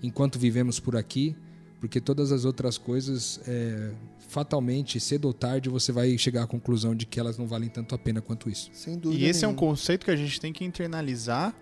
[0.00, 1.34] enquanto vivemos por aqui,
[1.80, 3.92] porque todas as outras coisas, é,
[4.28, 7.94] fatalmente, cedo ou tarde, você vai chegar à conclusão de que elas não valem tanto
[7.94, 8.70] a pena quanto isso.
[8.72, 9.22] Sem dúvida.
[9.22, 9.52] E esse nenhuma.
[9.52, 11.54] é um conceito que a gente tem que internalizar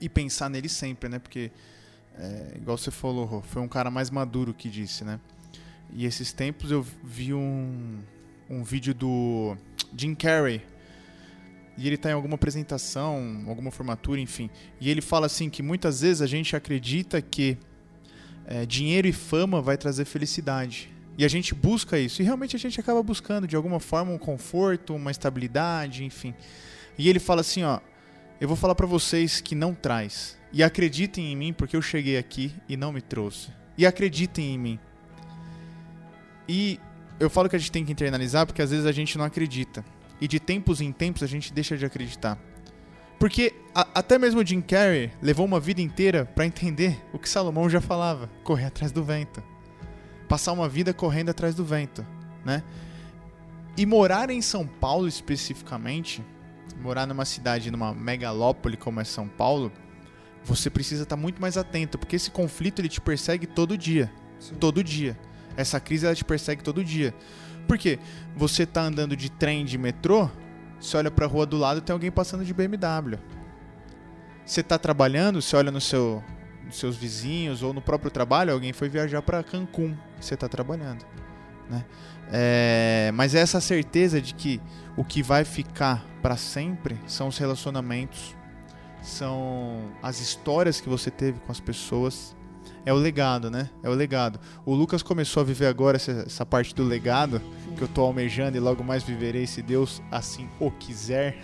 [0.00, 1.18] e pensar nele sempre, né?
[1.18, 1.50] Porque,
[2.18, 5.20] é, igual você falou, foi um cara mais maduro que disse, né?
[5.92, 8.00] E esses tempos eu vi um,
[8.50, 9.56] um vídeo do
[9.96, 10.62] Jim Carrey.
[11.78, 14.48] E ele tá em alguma apresentação, alguma formatura, enfim.
[14.80, 17.58] E ele fala assim que muitas vezes a gente acredita que
[18.46, 20.90] é, dinheiro e fama vai trazer felicidade.
[21.18, 22.22] E a gente busca isso.
[22.22, 26.34] E realmente a gente acaba buscando, de alguma forma, um conforto, uma estabilidade, enfim.
[26.96, 27.80] E ele fala assim, ó.
[28.38, 30.36] Eu vou falar para vocês que não traz.
[30.52, 33.48] E acreditem em mim porque eu cheguei aqui e não me trouxe.
[33.78, 34.78] E acreditem em mim.
[36.46, 36.78] E
[37.18, 39.84] eu falo que a gente tem que internalizar porque às vezes a gente não acredita.
[40.20, 42.38] E de tempos em tempos a gente deixa de acreditar.
[43.18, 47.28] Porque a, até mesmo o Jim Carrey levou uma vida inteira para entender o que
[47.28, 49.42] Salomão já falava: correr atrás do vento.
[50.28, 52.04] Passar uma vida correndo atrás do vento,
[52.44, 52.62] né?
[53.76, 56.24] E morar em São Paulo especificamente,
[56.80, 59.70] morar numa cidade, numa megalópole como é São Paulo,
[60.42, 64.10] você precisa estar muito mais atento, porque esse conflito ele te persegue todo dia.
[64.38, 64.54] Sim.
[64.54, 65.18] Todo dia.
[65.56, 67.14] Essa crise ela te persegue todo dia.
[67.66, 67.98] Por quê?
[68.36, 70.30] Você tá andando de trem, de metrô,
[70.86, 73.18] você olha pra rua do lado tem alguém passando de BMW.
[74.44, 76.22] Você tá trabalhando, você olha no seu,
[76.64, 81.04] nos seus vizinhos ou no próprio trabalho, alguém foi viajar para Cancún, você tá trabalhando,
[81.68, 81.84] né?
[82.30, 84.60] É, mas é essa certeza de que
[84.96, 88.36] o que vai ficar para sempre são os relacionamentos,
[89.02, 92.35] são as histórias que você teve com as pessoas.
[92.86, 93.68] É o legado, né?
[93.82, 94.38] É o legado.
[94.64, 97.42] O Lucas começou a viver agora essa, essa parte do legado
[97.76, 101.36] que eu tô almejando e logo mais viverei se Deus assim o quiser.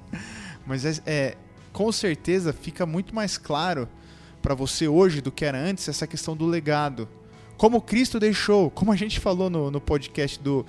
[0.66, 1.36] Mas é, é,
[1.72, 3.88] com certeza fica muito mais claro
[4.42, 7.08] para você hoje do que era antes essa questão do legado.
[7.56, 10.66] Como Cristo deixou, como a gente falou no, no podcast do,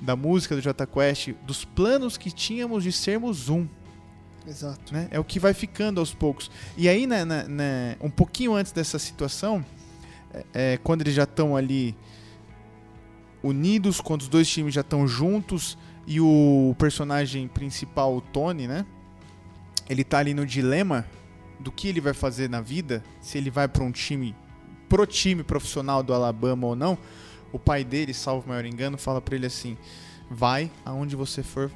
[0.00, 3.68] da música do J Quest, dos planos que tínhamos de sermos um.
[4.46, 4.94] Exato.
[4.94, 5.08] Né?
[5.10, 6.50] É o que vai ficando aos poucos.
[6.76, 9.64] E aí, né, né, né, um pouquinho antes dessa situação,
[10.32, 11.96] é, é, quando eles já estão ali
[13.42, 15.76] unidos, quando os dois times já estão juntos
[16.06, 18.86] e o personagem principal, o Tony, né?
[19.88, 21.06] Ele tá ali no dilema
[21.58, 24.34] do que ele vai fazer na vida, se ele vai para um time,
[24.88, 26.98] pro time profissional do Alabama ou não.
[27.52, 29.76] O pai dele, salvo o maior engano, fala para ele assim:
[30.30, 31.70] "Vai aonde você for,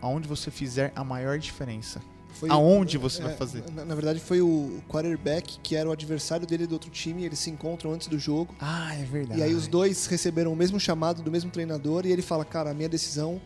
[0.00, 2.00] aonde você fizer a maior diferença".
[2.32, 3.64] Foi, Aonde você é, vai fazer?
[3.74, 7.24] Na, na verdade, foi o quarterback que era o adversário dele do outro time.
[7.24, 8.54] Eles se encontram antes do jogo.
[8.60, 9.40] Ah, é verdade.
[9.40, 12.06] E aí os dois receberam o mesmo chamado do mesmo treinador.
[12.06, 13.40] E ele fala: Cara, a minha decisão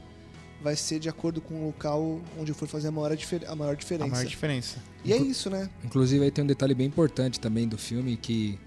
[0.63, 3.13] vai ser de acordo com o local onde eu for fazer a maior,
[3.47, 4.05] a maior diferença.
[4.05, 4.79] a maior diferença.
[5.05, 5.69] E é isso, né?
[5.85, 8.59] Inclusive aí tem um detalhe bem importante também do filme que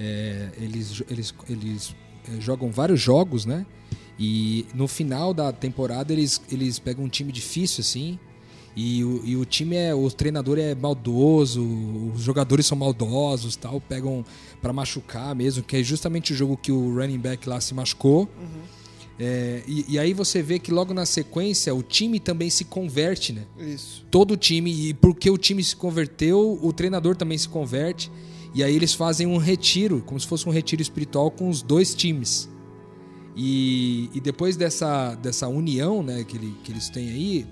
[0.00, 1.94] é, eles, eles, eles
[2.28, 3.64] é, jogam vários jogos, né?
[4.18, 8.18] E no final da temporada eles, eles pegam um time difícil assim.
[8.76, 9.94] E o, e o time é.
[9.94, 11.62] O treinador é maldoso,
[12.14, 14.24] os jogadores são maldosos tal, pegam
[14.60, 18.28] pra machucar mesmo, que é justamente o jogo que o running back lá se machucou.
[19.18, 23.32] É, e, e aí você vê que logo na sequência o time também se converte,
[23.32, 23.44] né?
[23.58, 24.04] Isso.
[24.10, 28.10] todo o time, e porque o time se converteu, o treinador também se converte.
[28.54, 31.94] E aí eles fazem um retiro, como se fosse um retiro espiritual com os dois
[31.94, 32.48] times.
[33.36, 37.46] E, e depois dessa, dessa união né, que, ele- que eles têm aí,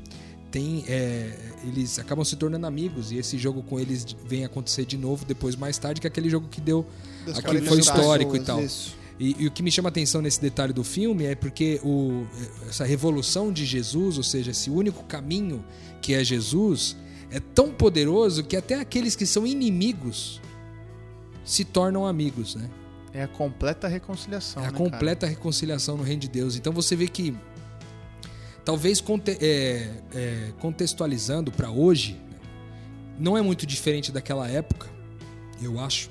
[0.50, 3.10] tem, é, eles acabam se tornando amigos.
[3.10, 6.28] E esse jogo com eles vem acontecer de novo depois, mais tarde, que é aquele
[6.30, 6.86] jogo que deu.
[7.24, 8.62] 40 foi pessoas, histórico e tal.
[8.62, 8.96] Isso.
[9.18, 12.26] E, e o que me chama atenção nesse detalhe do filme é porque o,
[12.68, 15.64] essa revolução de Jesus, ou seja, esse único caminho
[16.00, 16.96] que é Jesus,
[17.30, 20.40] é tão poderoso que até aqueles que são inimigos
[21.44, 22.68] se tornam amigos, né?
[23.14, 24.62] É a completa reconciliação.
[24.62, 26.56] É a né, completa reconciliação no reino de Deus.
[26.56, 27.36] Então você vê que,
[28.64, 32.20] talvez conte- é, é, contextualizando para hoje,
[33.18, 34.88] não é muito diferente daquela época,
[35.60, 36.08] eu acho.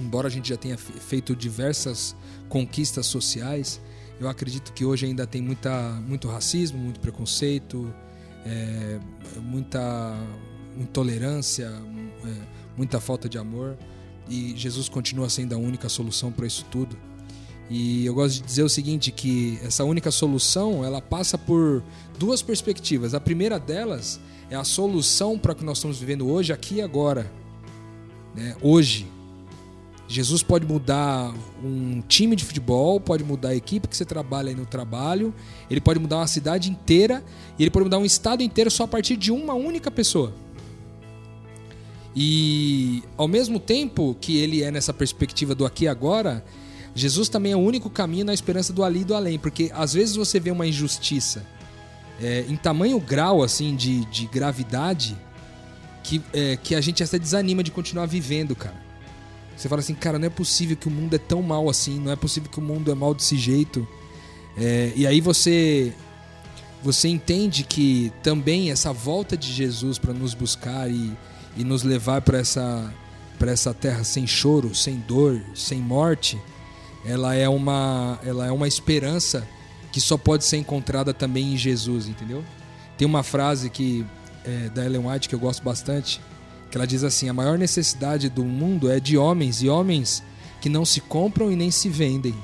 [0.00, 2.14] Embora a gente já tenha fe- feito diversas
[2.48, 3.80] conquistas sociais,
[4.20, 5.72] eu acredito que hoje ainda tem muita,
[6.06, 7.92] muito racismo, muito preconceito,
[8.44, 8.98] é,
[9.40, 10.14] muita
[10.76, 11.66] intolerância,
[12.24, 12.32] é,
[12.76, 13.76] muita falta de amor.
[14.28, 16.96] E Jesus continua sendo a única solução para isso tudo.
[17.68, 21.82] E eu gosto de dizer o seguinte, que essa única solução, ela passa por
[22.18, 23.14] duas perspectivas.
[23.14, 24.20] A primeira delas
[24.50, 27.30] é a solução para o que nós estamos vivendo hoje, aqui e agora.
[28.34, 28.56] Né?
[28.62, 29.06] Hoje.
[30.06, 34.54] Jesus pode mudar um time de futebol, pode mudar a equipe que você trabalha aí
[34.54, 35.34] no trabalho,
[35.70, 37.24] ele pode mudar uma cidade inteira
[37.58, 40.34] e ele pode mudar um estado inteiro só a partir de uma única pessoa.
[42.14, 46.44] E ao mesmo tempo que ele é nessa perspectiva do aqui e agora,
[46.94, 49.94] Jesus também é o único caminho na esperança do ali e do além, porque às
[49.94, 51.44] vezes você vê uma injustiça
[52.22, 55.16] é, em tamanho grau assim de, de gravidade
[56.04, 58.84] que, é, que a gente até desanima de continuar vivendo, cara.
[59.56, 62.12] Você fala assim, cara, não é possível que o mundo é tão mal assim, não
[62.12, 63.86] é possível que o mundo é mal desse jeito.
[64.56, 65.92] É, e aí você
[66.82, 71.16] você entende que também essa volta de Jesus para nos buscar e,
[71.56, 72.92] e nos levar para essa
[73.38, 76.40] para essa terra sem choro, sem dor, sem morte,
[77.04, 79.46] ela é uma ela é uma esperança
[79.92, 82.44] que só pode ser encontrada também em Jesus, entendeu?
[82.96, 84.04] Tem uma frase que
[84.44, 86.20] é, da Ellen White que eu gosto bastante,
[86.70, 90.22] que ela diz assim: a maior necessidade do mundo é de homens e homens
[90.60, 92.34] que não se compram e nem se vendem.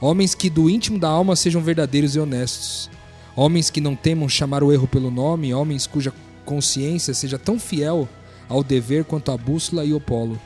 [0.00, 2.90] Homens que do íntimo da alma sejam verdadeiros e honestos.
[3.36, 6.12] Homens que não temam chamar o erro pelo nome, homens cuja
[6.44, 8.08] consciência seja tão fiel
[8.50, 10.38] ao dever quanto a bússola e o polo.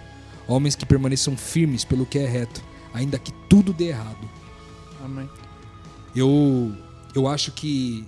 [0.47, 4.31] Homens que permaneçam firmes pelo que é reto, ainda que tudo dê errado.
[5.03, 5.29] Amém.
[6.15, 6.77] Eu,
[7.15, 8.07] eu acho que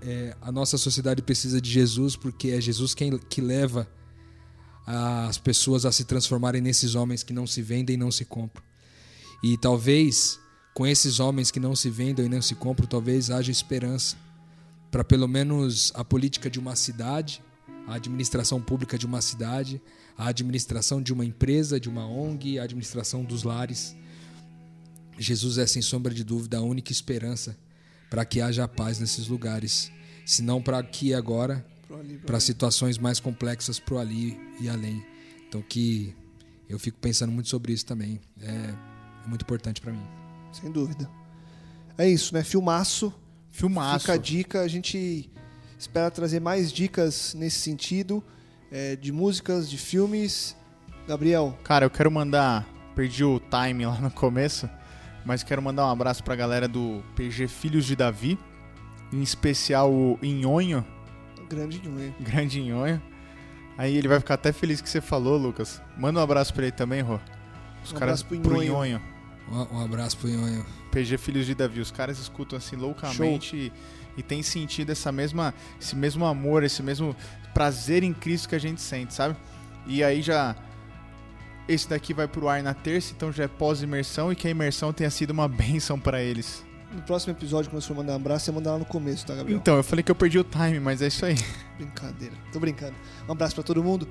[0.00, 3.86] é, a nossa sociedade precisa de Jesus porque é Jesus quem que leva
[4.86, 8.64] as pessoas a se transformarem nesses homens que não se vendem e não se compram.
[9.44, 10.40] E talvez
[10.74, 14.16] com esses homens que não se vendem e não se compram, talvez haja esperança
[14.90, 17.42] para pelo menos a política de uma cidade,
[17.86, 19.80] a administração pública de uma cidade,
[20.16, 23.96] a administração de uma empresa, de uma ONG, a administração dos lares.
[25.18, 27.56] Jesus é sem sombra de dúvida a única esperança
[28.08, 29.90] para que haja paz nesses lugares,
[30.26, 31.64] se não para aqui e agora,
[32.26, 35.04] para situações mais complexas pro ali e além.
[35.48, 36.14] Então que
[36.68, 38.20] eu fico pensando muito sobre isso também.
[38.40, 38.74] É,
[39.24, 40.06] é muito importante para mim.
[40.52, 41.10] Sem dúvida.
[41.98, 42.42] É isso, né?
[42.42, 43.12] Filmaço.
[43.50, 44.00] Filmaço.
[44.00, 44.60] Fica a dica.
[44.60, 45.30] A gente
[45.80, 48.22] espera trazer mais dicas nesse sentido,
[48.70, 50.56] é, de músicas, de filmes.
[51.08, 51.58] Gabriel.
[51.64, 52.66] Cara, eu quero mandar.
[52.94, 54.68] Perdi o time lá no começo,
[55.24, 58.38] mas quero mandar um abraço pra galera do PG Filhos de Davi,
[59.12, 60.84] em especial o Inhonho.
[61.48, 62.14] Grande Inhonho.
[62.20, 63.02] Grande Inhonho.
[63.78, 65.80] Aí ele vai ficar até feliz que você falou, Lucas.
[65.96, 67.18] Manda um abraço pra ele também, Rô.
[67.82, 69.00] Os Um caras abraço pro pro Inhonho.
[69.48, 69.70] Inhonho.
[69.72, 70.66] Um, um abraço pro Ionho.
[70.90, 71.80] PG Filhos de Davi.
[71.80, 73.72] Os caras escutam assim loucamente e,
[74.16, 77.14] e tem sentido essa mesma, esse mesmo amor, esse mesmo
[77.54, 79.36] prazer em Cristo que a gente sente, sabe?
[79.86, 80.54] E aí já.
[81.68, 84.92] Esse daqui vai pro ar na terça, então já é pós-imersão e que a imersão
[84.92, 86.64] tenha sido uma bênção pra eles.
[86.92, 89.36] No próximo episódio, quando você for mandar um abraço, você manda lá no começo, tá,
[89.36, 89.60] Gabriel?
[89.60, 91.36] Então, eu falei que eu perdi o time, mas é isso aí.
[91.78, 92.34] Brincadeira.
[92.52, 92.94] Tô brincando.
[93.28, 94.08] Um abraço pra todo mundo.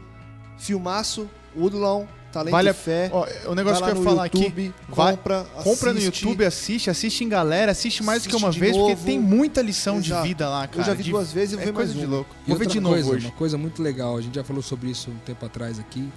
[0.58, 3.10] Filmaço, Woodlawn, Talento Vale e a- Fé.
[3.12, 4.38] Ó, o negócio que eu ia falar aqui.
[4.38, 6.00] YouTube, vai- compra, Compra no.
[6.00, 8.90] YouTube, assiste, assiste em galera, assiste mais do que uma vez, novo.
[8.90, 10.22] porque tem muita lição Exato.
[10.22, 10.82] de vida lá, cara.
[10.82, 12.36] Eu já vi de- duas vezes e eu é vou ver coisa mais de louco.
[12.46, 13.26] E Vou ver outra de novo coisa, hoje.
[13.26, 16.08] Uma coisa muito legal, a gente já falou sobre isso um tempo atrás aqui.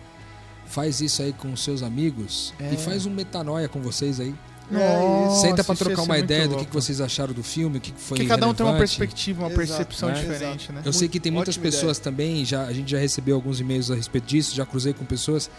[0.67, 2.73] Faz isso aí com os seus amigos É.
[2.75, 4.35] e faz um metanoia com vocês aí.
[4.71, 5.41] É isso.
[5.43, 8.01] Senta ia trocar uma ideia do que, que vocês acharam do filme, o que que
[8.01, 10.15] foi Porque cada um tem uma perspectiva, uma Exato, percepção né?
[10.15, 10.73] diferente, Exato.
[10.73, 10.83] né?
[10.85, 13.91] Eu sei que tem muitas Ótima pessoas também, já, a gente já recebeu alguns e-mails
[13.91, 15.51] a respeito disso, já cruzei com pessoas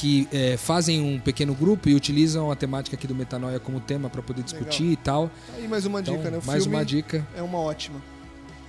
[0.00, 4.08] que é, fazem um pequeno grupo e utilizam a temática aqui do Metanoia como tema
[4.08, 4.92] para poder discutir Legal.
[4.92, 5.30] e tal.
[5.56, 6.38] Aí mais uma Então, dica, né?
[6.42, 7.26] O mais filme uma dica.
[7.36, 8.00] é uma ótima.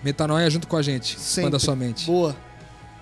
[0.03, 1.19] Metanoia junto com a gente.
[1.19, 1.43] Sempre.
[1.45, 2.05] Manda sua mente.
[2.05, 2.35] Boa.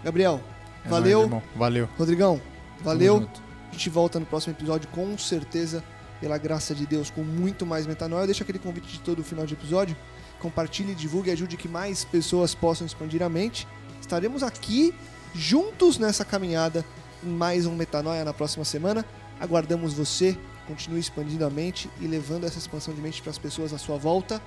[0.04, 0.42] Gabriel,
[0.86, 1.20] É valeu.
[1.20, 1.44] nóis, irmão.
[1.56, 1.90] Valeu.
[1.98, 2.42] Rodrigão,
[2.84, 3.30] valeu.
[3.70, 5.84] A gente volta no próximo episódio, com certeza,
[6.20, 8.26] pela graça de Deus, com muito mais metanoia.
[8.26, 9.96] Deixa aquele convite de todo o final de episódio.
[10.40, 13.68] Compartilhe, divulgue, ajude que mais pessoas possam expandir a mente.
[14.02, 14.94] Estaremos aqui
[15.34, 16.84] juntos nessa caminhada
[17.24, 19.06] em mais um Metanoia na próxima semana.
[19.40, 20.38] Aguardamos você.
[20.68, 23.98] Continue expandindo a mente e levando essa expansão de mente para as pessoas à sua
[23.98, 24.42] volta.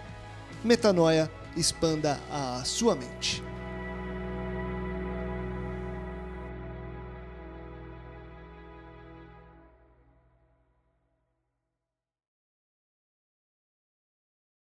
[0.63, 3.43] Metanoia, expanda a sua mente.